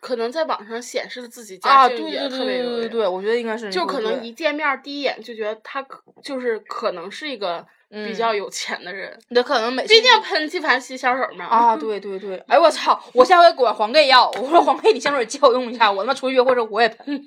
[0.00, 11.46] 可能在网上显示的自己家境也特别优越对对对，我觉得应该是就可能一见面第一眼就觉得他可就是可能是一个比较有钱的人，那可能每次毕竟喷纪梵希香水嘛。
[11.46, 13.00] 啊，对对对，哎我操！
[13.12, 17.24] 我下回管黄 gay 要，我说黄 gay 你香水借我用一下，我他妈出去约会时候我也喷。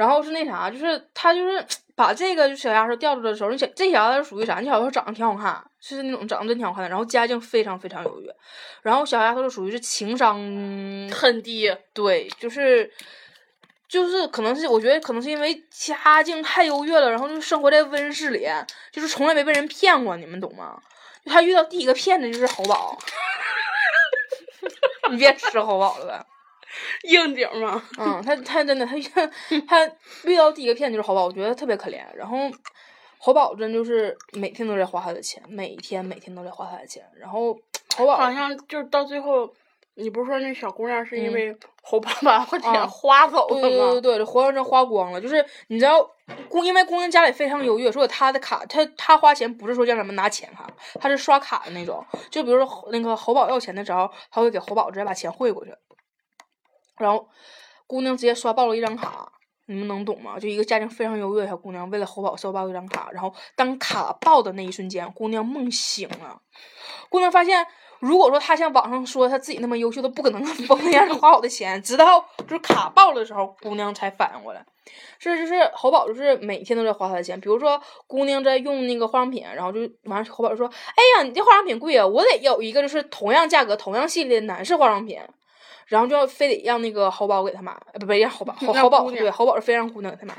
[0.00, 1.62] 然后是那啥，就是他就是
[1.94, 4.54] 把这个就小丫头调出来的时候，那小这小丫头属于啥？
[4.54, 8.34] 那小丫头长得挺好看，是那种长得真挺好看的，然后家境非常非常优越，
[8.80, 10.36] 然后小丫头就属于是情商
[11.10, 12.90] 很低，对，就是
[13.86, 18.48] 就是可能是我觉得可能是因为家境太优越了，然后就生活在温室里，
[18.90, 20.80] 就是从来没被人骗过，你们懂吗？
[21.22, 22.96] 就他遇到第一个骗子就是侯宝，
[25.12, 26.24] 你别吃侯宝了呗。
[27.04, 27.82] 应景嘛。
[27.98, 29.02] 嗯，他他真的他遇
[29.68, 29.90] 他
[30.24, 32.00] 遇到第一个骗子就是侯宝，我觉得特别可怜。
[32.14, 32.36] 然后
[33.18, 37.04] 侯宝真就是每天都在花他的钱，每天每天都在花他的钱。
[37.18, 37.56] 然后
[37.96, 39.52] 侯宝好像就是到最后，
[39.94, 44.00] 你不是说那小姑娘是因嗯为侯爸把我钱啊花走了对对对吗？
[44.00, 45.20] 对，这活生生花光了。
[45.20, 46.08] 就是你知道，
[46.48, 50.66] 姑因为姑娘家里非常优越，所以她的卡，她她花钱不是说叫咱们拿钱哈，
[51.00, 52.04] 她是刷卡的那种。
[52.30, 55.74] 就比如说侯那个侯宝要钱的时候，他会给侯宝直接把钱汇过去，
[57.00, 57.28] 然后
[57.86, 59.32] 姑娘直接刷爆了一张卡。
[59.66, 60.36] 你们能懂吗？
[60.36, 66.42] 就一个家境非常优越的小姑娘，为了侯宝刷爆一张卡，然后当卡爆的那一瞬间，姑娘梦醒了。
[67.08, 67.64] 姑娘发现，
[68.00, 71.80] 如果说她像网上说她自己那么优秀，都不可能 疯那样的花我的钱。
[71.84, 74.66] 直到就是卡爆的时候，姑娘才反应过来。
[75.20, 85.20] 是就是侯宝就是每天都在花她的钱，比如说姑娘在用那个化妆品，然后就完了侯宝就说：“哎呀，你这化妆品贵啊，我得有一个就是同样价格、同样系列的男士化妆品。”
[85.90, 90.34] 然后就要非得让那个侯宝给他买，呃不不让侯宝侯 让侯宝对侯宝是非让姑娘给他买。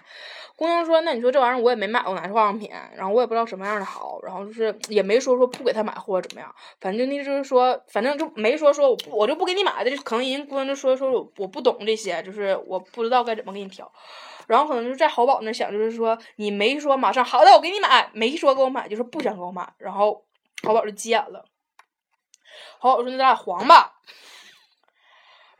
[0.55, 13.91] 姑娘说：“那你说这玩意儿我也没买过男士化妆品，然后我也不知道什么样的好，然后就是也没说说不给他买或者怎么样，反正那就是说，反正就没说说我不我就不给你买的，就可能人姑娘就说说我我不懂这些，就是我不知道该怎么给你挑。
[14.47, 19.67] 然后可能就在侯宝那想，就是说你没说马上好的我给你买，没说给我买，就是不想给我买。
[19.79, 20.23] 然后
[20.61, 21.43] 侯宝就急眼了，
[22.77, 23.93] 侯宝说那咱俩黄吧。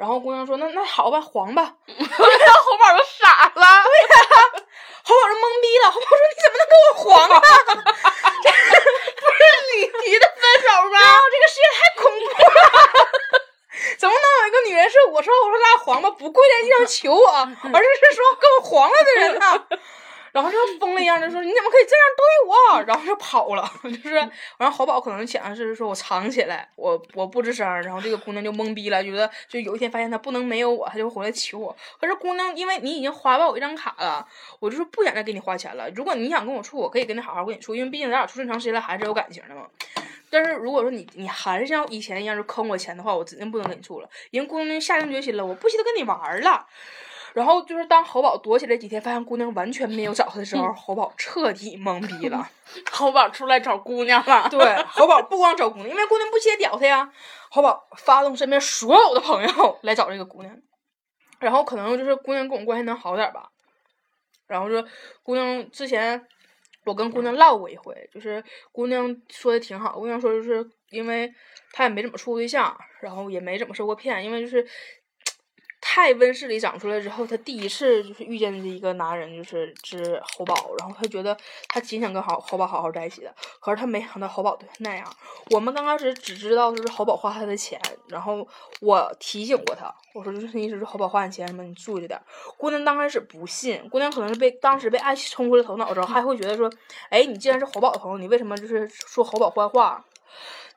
[0.02, 1.62] 然后姑娘说那那好吧，黄吧。
[1.86, 4.18] 然后侯宝就傻了，对呀
[5.06, 7.38] 红宝就懵逼了，红宝说你怎么能跟我黄呢？
[9.22, 9.46] 不是？
[9.76, 10.98] 你提的分手吗？
[10.98, 12.66] 啊，这个世界太恐怖了！
[14.00, 17.30] 怎么能有一个女人是我说我说咱俩黄吧，不跪在地上求我，
[17.72, 19.68] 而是是说跟我黄了的人呢？
[20.32, 22.84] 然后就疯了一样的说你怎么可以这样对我？
[22.84, 24.16] 然后就跑了， 就是
[24.58, 31.76] 然后侯宝可能想的是说我藏起来，我我不吱声，然后这个姑娘就懵逼了，觉得就有一天发现她不能没有我，她就回来求我。
[32.00, 34.26] 可是姑娘因为你已经花爆我一张卡了，
[34.60, 35.90] 我就是不想再给你花钱了。
[35.92, 39.68] 如果你想跟我处，我可以跟你好好跟你处，因为毕竟咱俩处这么长时间了，还是有感情的嘛。
[40.30, 44.10] 但是如果说你你还是像以前一样就坑我钱的话，我指定不能跟你处了。
[44.32, 46.66] 人姑娘下定决心了，我不稀得跟你玩了。
[47.34, 52.50] 然后就是当侯宝躲起来几天，发现姑娘完全没有找他的时候，侯宝彻底懵逼了。
[52.92, 54.60] 侯宝出来找姑娘了，对，
[54.90, 57.10] 侯宝不光找姑娘，因为姑娘不接屌他呀。
[57.50, 60.54] 侯宝发动身边所有的朋友来找这个姑娘，
[61.40, 63.50] 然后可能就是姑娘跟我关系能好点儿吧。
[64.48, 64.86] 然后说
[65.24, 66.26] 姑娘之前
[66.86, 71.34] 我跟姑娘唠过一回，就是姑娘说的挺好，姑娘说就是因为
[71.72, 74.68] 她也没怎么处过对象，然后也没怎么受过骗，因为就是。
[75.82, 81.36] 太温室里长出来之后，他第一次就是遇见的一个男人，就是是侯宝，然后他觉得
[81.68, 85.06] 他挺想跟侯侯宝好好在一起的，可是他没想到侯宝对她那样。
[85.50, 88.48] 我们刚开始只知道就是侯宝花他的钱，然后
[88.80, 92.22] 我提醒过他，我说就是意思是侯宝花你钱什么，你注意着点。
[92.58, 96.72] 姑娘刚开始不信，姑娘可能是被当时被爱冲昏了头脑之后，还会觉得说，
[97.10, 100.06] 哎，你既然是侯宝的朋友，你为什么就是说侯宝坏话？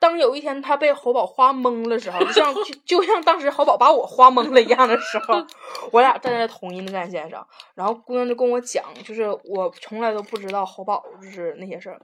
[0.05, 5.42] 当有一天他被侯宝花蒙的时候，就像 就就像当时侯宝把我花蒙了一样的时候，
[5.90, 7.46] 我俩站在同一个战线上。
[7.74, 11.98] 然后姑娘就跟我讲，就是我从来都不知道侯宝就是那些事儿，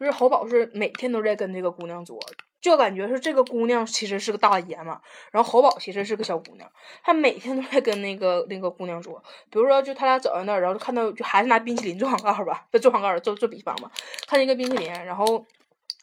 [0.00, 2.18] 就是侯宝是每天都在跟这个姑娘作，
[2.62, 6.66] 就感觉是这个姑娘其实是个大爷们儿，然后侯宝其实是个小姑娘，
[7.04, 13.90] 他每天都在跟那个那个姑娘说，比如说就他俩走在那儿，然后就看到就还是拿冰淇淋做广告吧，就做广告做做比方吧，
[14.26, 15.44] 看见一个冰淇淋，然后。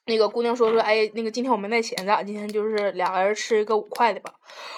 [0.09, 4.33] 那个姑娘说说，哎，那个今天我没带钱，咱俩今天就是俩人吃一个五块的吧。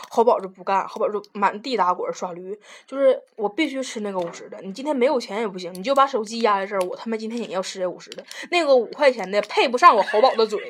[0.10, 10.60] 侯宝就不干，侯宝就满地打滚耍驴，就是我必须吃那个五十的，你今天没有钱也不行，你就把手机压在这儿，我他妈今天也要吃这五十的，那个五块钱的配不上我侯宝的嘴。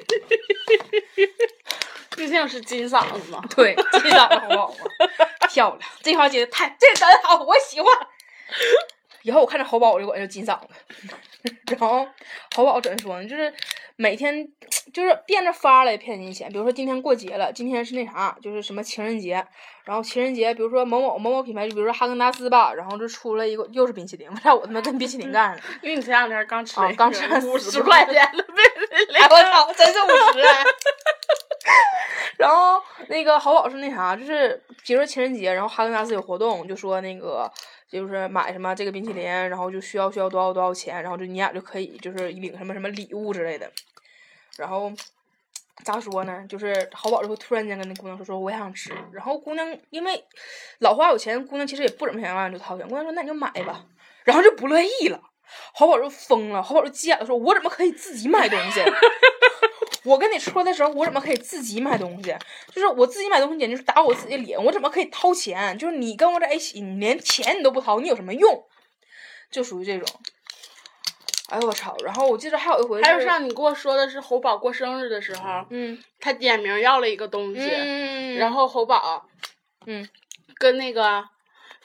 [2.16, 4.76] 就像是金嗓子嘛，对，金嗓子侯宝嘛，
[5.50, 7.92] 漂亮，这话接的太，这真好，我喜欢。
[9.24, 10.68] 以后我看着侯宝我就管叫金嗓子。
[11.72, 12.08] 然后
[12.56, 13.28] 侯宝怎么说呢？
[13.28, 13.52] 就是
[14.02, 14.48] 每天
[14.92, 16.52] 就是变着法儿来骗你钱。
[16.52, 19.46] 比如说今天过节了，今天是那啥，就是什么情人节。
[19.86, 24.28] 然后情人节，比如说某某某某品牌，就比如说哈根达斯吧，然后就出了一个又是冰淇淋。
[24.28, 25.62] 为啥我他妈跟冰淇淋干了？
[25.84, 29.22] 因为你前两天刚吃啊，刚吃五十块钱的冰淇淋。
[29.22, 30.64] 哎我操， 真是五十哎！
[32.40, 37.52] 然后那个淘宝是那啥，就是比如说情人节，然后哈根达斯有活动，就说那个
[37.88, 43.72] 就是买什么这个冰淇淋，然后就需要需要多少多少钱，然后就你俩就可以就是领什么什么礼物之类的。
[44.58, 44.92] 然后
[45.84, 46.46] 咋说呢？
[46.48, 50.24] 就是好宝就会突然间跟那姑娘说说我也想吃，然后姑娘因为
[50.80, 53.86] 老花有钱，姑娘其实也不怎么想让人就掏钱，姑娘说那你就买吧，
[54.24, 55.22] 然后就不乐意了。
[55.74, 58.80] 好宝就疯了，好宝就急眼了，说：“我怎么可以自己买东西？
[60.06, 62.34] 我跟你说的时候，我怎么可以自己买东西？
[62.74, 64.64] 就是我自己买东西，简直是打我自己脸。
[64.64, 65.78] 我怎么可以掏钱？
[65.78, 68.64] 就是你跟我在一起，你连钱你都不掏，你有什么用？
[69.52, 70.08] 就属于这种。
[71.52, 71.94] 哎呦我操！
[72.06, 79.28] 然后我记得还有一回，还有上你跟我说的是侯宝过生日的时候，嗯他点名要了一个东西，嗯，然后侯宝
[79.86, 80.08] 嗯
[80.56, 81.26] 跟那个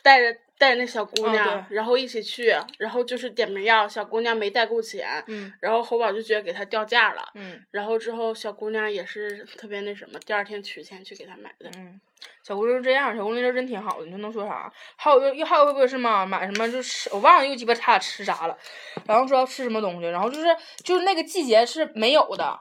[0.03, 11.71] 带着带那小姑嗯娘，然后一起去，然后就是点名要，小姑娘没带够钱，嗯然后侯宝就觉得给她掉价了，嗯然后之后小姑娘也是特别那什么，第二天取钱去给她买的。
[11.77, 12.01] 嗯，
[12.43, 14.73] 小姑娘就这样，小姑娘人真挺好的，你说能说啥？
[14.97, 18.57] 还有又还有一回是嘛，买什么就吃，我忘了又鸡巴他俩吃啥了，
[19.07, 20.47] 然后说要吃什么东西，然后就是
[20.83, 22.59] 就是那个季节是没有的，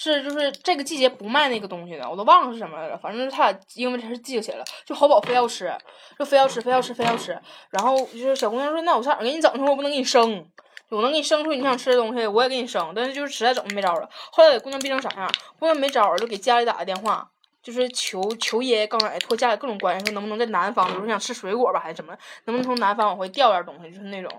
[0.00, 5.72] 是就是这个季节不卖那个东西的，我都忘了是什么来了，反正他俩因为这事记起来了，就侯宝非要吃，
[6.18, 7.38] 就非要吃，非要吃，非要吃，
[7.70, 9.60] 然后就是小姑娘说那我上哪给你整去？
[9.62, 10.46] 我不能给你生。
[10.90, 14.08] 我能给你生出你想吃的东西，我也给你生，但是就是实在整没招了。
[14.32, 15.30] 后来给姑娘逼成啥样？
[15.58, 17.28] 姑娘没招了，就给家里打个电话，
[17.62, 24.32] 就是求求爷爷告奶奶托家里各种关系，说能不能在南方，比如说想吃水果吧，还是什么，能不能从南方往回调点东西，就是那种。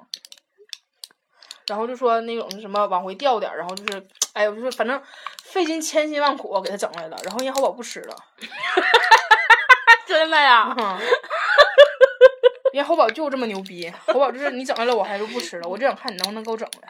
[1.70, 5.02] 然后就说那种是什么往回调点儿，然后就是，哎呦，就是反正
[5.44, 8.16] 费尽千辛万苦给他整来了，然后人家侯宝不吃了，
[10.08, 10.76] 真的呀？
[10.78, 10.98] 嗯，
[12.74, 16.90] 人家侯宝就这么牛逼，侯宝就是你整来了我还是不吃了，我就想看你能不能给我整来。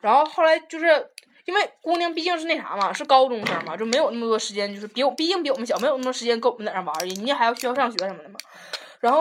[0.00, 0.86] 然后后来就是
[1.44, 8.38] 因为姑娘毕竟是那啥嘛，是高中生嘛，就没有那么多时间，就是比我毕竟比我们小，没有那么多时间跟我们在那玩儿，人家还要需要上学什么的嘛。
[9.00, 9.20] 然后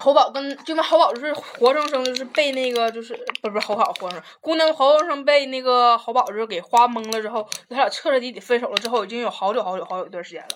[0.00, 10.48] 侯宝跟就那侯宝就是活生生就是被那个就是不是不是侯宝活生生，姑娘活生生被那个侯宝就是给花懵了之后，他俩彻彻底底分手了之后，已经有好久好久好久一段时间了，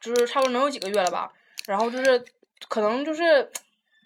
[0.00, 1.32] 就是差不多能有几个月了吧。
[1.66, 2.24] 然后就是
[2.68, 3.50] 可能就是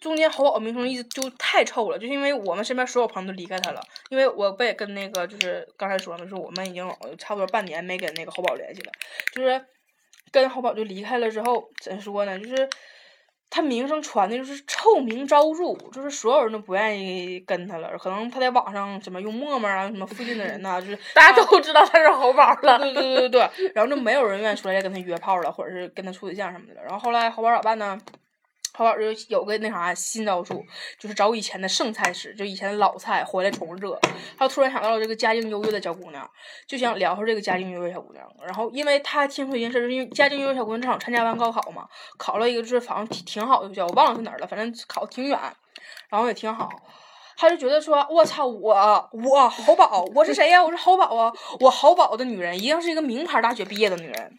[0.01, 8.93] 中间侯宝名声一直就太臭了，就是因为我们身边所有朋友都离开他了，因为我不也跟那个就是刚才说的，就是我们已经差不多半年没跟那个侯宝联系了，
[9.35, 9.67] 就是
[10.31, 12.71] 跟侯宝就离开了之后，怎说呢，就是。
[13.55, 17.99] 他名声传的就是臭名昭著，就是所有人都不愿意跟他了。
[17.99, 22.79] 可能他在网上什么用陌陌啊，什么附近的人呐、就是大家都知道他是侯宝了。
[22.79, 26.83] 对对对对对，然后就没有人愿意出来再跟他约炮了，或者是跟他处对象什么的了。
[26.83, 28.01] 然后后来侯宝咋办呢？
[28.75, 30.65] 侯宝就有个那啥新招数，
[30.99, 33.99] 就是找以前的剩菜吃，就以前的老菜回来重热。
[34.39, 36.29] 他突然想到了这个家境优越的小姑娘，
[36.67, 38.27] 就想聊聊这个家境优越小姑娘。
[38.45, 45.39] 然后因为他听说一件事，是因为家境优越小姑娘正好参加完高考嘛，考了一个就是反正挺挺好的学校，我忘了是哪儿了，反正考挺远，
[46.09, 46.71] 然后也挺好。
[47.37, 50.63] 他就觉得说，我操，我我侯宝，我是谁呀？
[50.63, 51.33] 我是侯宝啊！
[51.59, 54.37] 我侯宝的女人一定是一个名牌大学毕业的女人。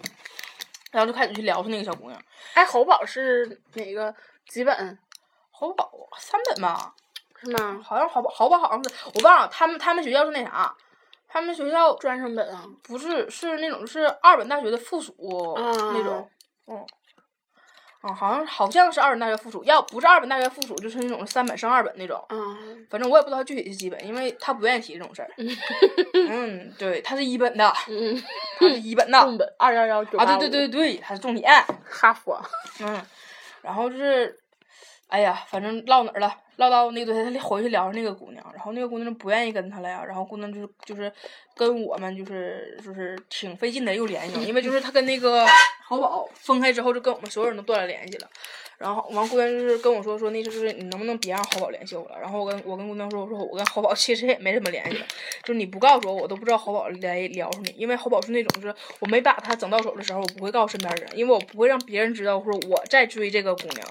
[0.93, 2.23] 然后就开始去聊他那个小姑娘，
[2.53, 4.15] 哎，侯宝是哪个
[4.47, 4.97] 几本
[5.51, 6.93] 侯宝三本吧，
[7.41, 7.81] 是吗？
[7.83, 10.73] 好像侯宝侯宝好像是我忘了，他们他们学校是那啥，
[11.27, 12.63] 他们学校专升本啊？
[12.83, 15.13] 不是是那种就是二本大学的附属、
[15.57, 16.29] 那种，
[16.67, 16.85] 嗯。
[18.05, 22.21] 嗯，好像好像是二本大学附属，要不是二本大学附属，就是那种三本升二本那种。
[22.27, 25.31] 嗯，反正我也不知道具体是几本，因为他不愿意提这种事儿。
[26.27, 27.73] 嗯，对，他是一本的，
[28.70, 29.22] 一本的。
[29.24, 31.51] 重本二幺幺九啊，对对对对，还是重点。
[31.89, 32.41] 哈佛。
[32.82, 33.01] 嗯，
[33.61, 34.39] 然后就是，
[35.14, 36.36] 哎呀，反正唠哪儿了？
[36.55, 41.11] 唠到那个他回去聊那个姑娘，然后那个姑娘不愿意跟他了呀，然后姑娘就是就是
[41.55, 45.45] 跟我们就是就是挺费劲的又联系上，因为就是他跟那个
[45.86, 48.28] 豪宝分开之后，就跟我们所有人都断了联系了。
[48.80, 52.20] 然后完姑娘就是跟我说说，那就是你能不能别让豪宝联系我了？
[52.20, 55.05] 然后我跟我跟姑娘说，我说我跟豪宝其实也没什么联系了，
[55.43, 63.88] 就是你不告诉我，我都不知道豪宝来聊上你，因为豪宝是那种就是我没把他整到手的时候，我不会告诉身边人，因为我不会让别人知道说我在追这个姑娘。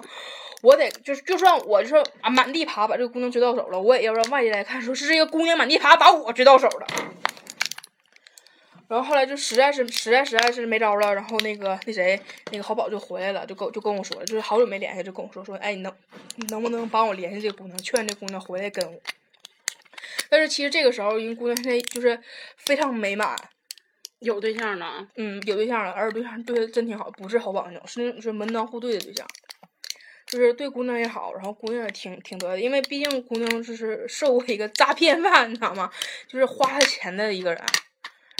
[0.62, 6.86] 我得就是就算我就是啊满地爬把这个姑娘追到手了，我也要让外界来看，说是这个姑娘满地爬把我追到手了。
[8.88, 15.90] 然后后来就实在是实在实在是没招了，然后那个那谁那个好宝就回来了，就跟就跟我说，就是好久没联系，就跟我说说，哎，你能
[16.36, 19.00] 你能不能帮我联系这个姑娘，劝这姑娘回来跟我？
[20.28, 22.20] 但是其实这个时候，人姑娘现在就是
[22.56, 23.34] 非常美满，
[24.18, 29.26] 有对象了，嗯，有对象了，而且对象对她真挺好，不是好宝那种，是那种是门当户对的对象。
[30.32, 35.92] 就是对姑娘也好，然后姑娘也挺挺得的，因为毕竟姑娘就是受过一个诈骗犯，你知道吗？
[36.26, 37.62] 就是花他钱的一个人，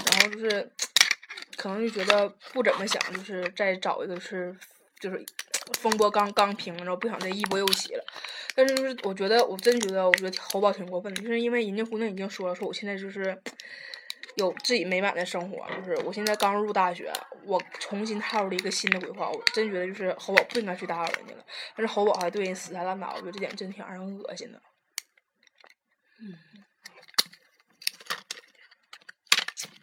[0.07, 0.71] 然后就是
[1.59, 4.57] 可能就觉得不怎么想，就是再找一个是
[4.99, 5.23] 就是
[5.79, 8.03] 风波刚刚平，然后不想再一波又起了。
[8.55, 13.39] 但是就是我觉得，我真觉得，我觉得侯宝挺过分的，就是因为人家姑娘已经说了，说我现在就是。
[14.37, 17.13] 有自己美满的生活，就是我现在刚入大学，
[17.45, 21.45] 我重新踏入了一个新的规划，我真觉得就是侯宝不应该去打扰人家了，
[21.77, 24.63] 但是侯宝还对人死缠烂打，我觉得这点真挺让人恶心的。
[26.21, 26.35] 嗯，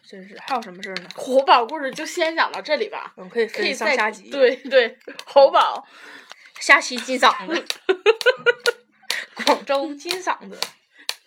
[0.08, 1.08] 真是还有什么事儿呢？
[1.14, 4.30] 侯宝故事就先讲到这里吧，我们可以可以上下集。
[4.30, 5.86] 对对，侯宝，
[6.58, 7.64] 下期金 嗓子，
[9.44, 10.58] 广州金嗓子。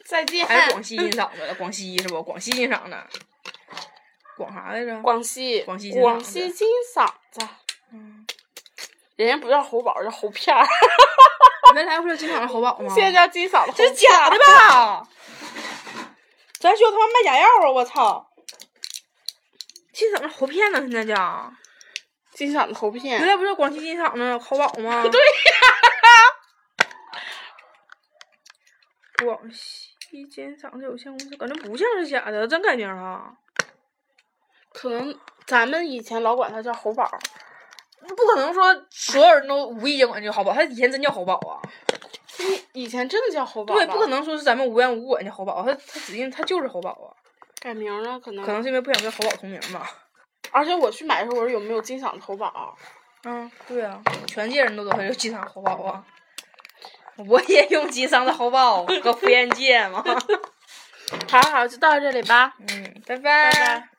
[0.06, 0.46] 再见。
[0.46, 2.22] 还是广西金嗓子，广西是不？
[2.24, 2.96] 广西金嗓子，
[4.38, 5.02] 广啥来着？
[5.02, 5.62] 广西。
[5.62, 5.92] 广西。
[6.00, 7.48] 广西金嗓子。
[7.92, 8.26] 嗯。
[9.16, 10.66] 人家不叫猴宝，叫猴片儿。
[11.76, 12.94] 原 来不叫金嗓子猴宝吗？
[12.94, 13.74] 现在叫金嗓子。
[13.76, 15.08] 这是假的吧？
[16.60, 17.70] 咱学校他妈卖假药啊！
[17.72, 18.30] 我操！
[19.94, 20.80] 金嗓子猴片呢？
[20.80, 21.54] 现在叫
[22.34, 23.20] 金嗓子猴片。
[23.20, 25.04] 原来不是广西金嗓子猴宝吗？
[25.08, 25.26] 对呀。
[29.24, 29.93] 广西。
[30.14, 33.36] 一金嗓子有限公司，感觉不像是假的，真改名了。
[34.72, 35.16] 可能
[35.48, 37.10] 咱们以前老管他叫猴宝，
[38.08, 41.58] 不可能说所有人都无意间管叫猴宝，他以前真叫猴宝啊。
[42.74, 43.74] 以前真的叫猴宝。
[43.74, 47.10] 对，不可能说是咱们无缘无故管叫猴宝，他他指定他就是猴宝啊。
[47.60, 48.46] 改名了，可能。
[48.46, 49.90] 可能是因为不想跟猴宝同名吧。
[50.52, 52.78] 而且我去买的时候，我说有没有金嗓子猴宝？
[53.24, 56.06] 嗯，对啊，全界人都说他有金嗓子猴宝啊。
[57.28, 60.04] 我也用机上的喉宝和福烟界嘛，
[61.30, 62.54] 好好，就到这里吧。
[62.70, 63.93] 嗯，拜拜。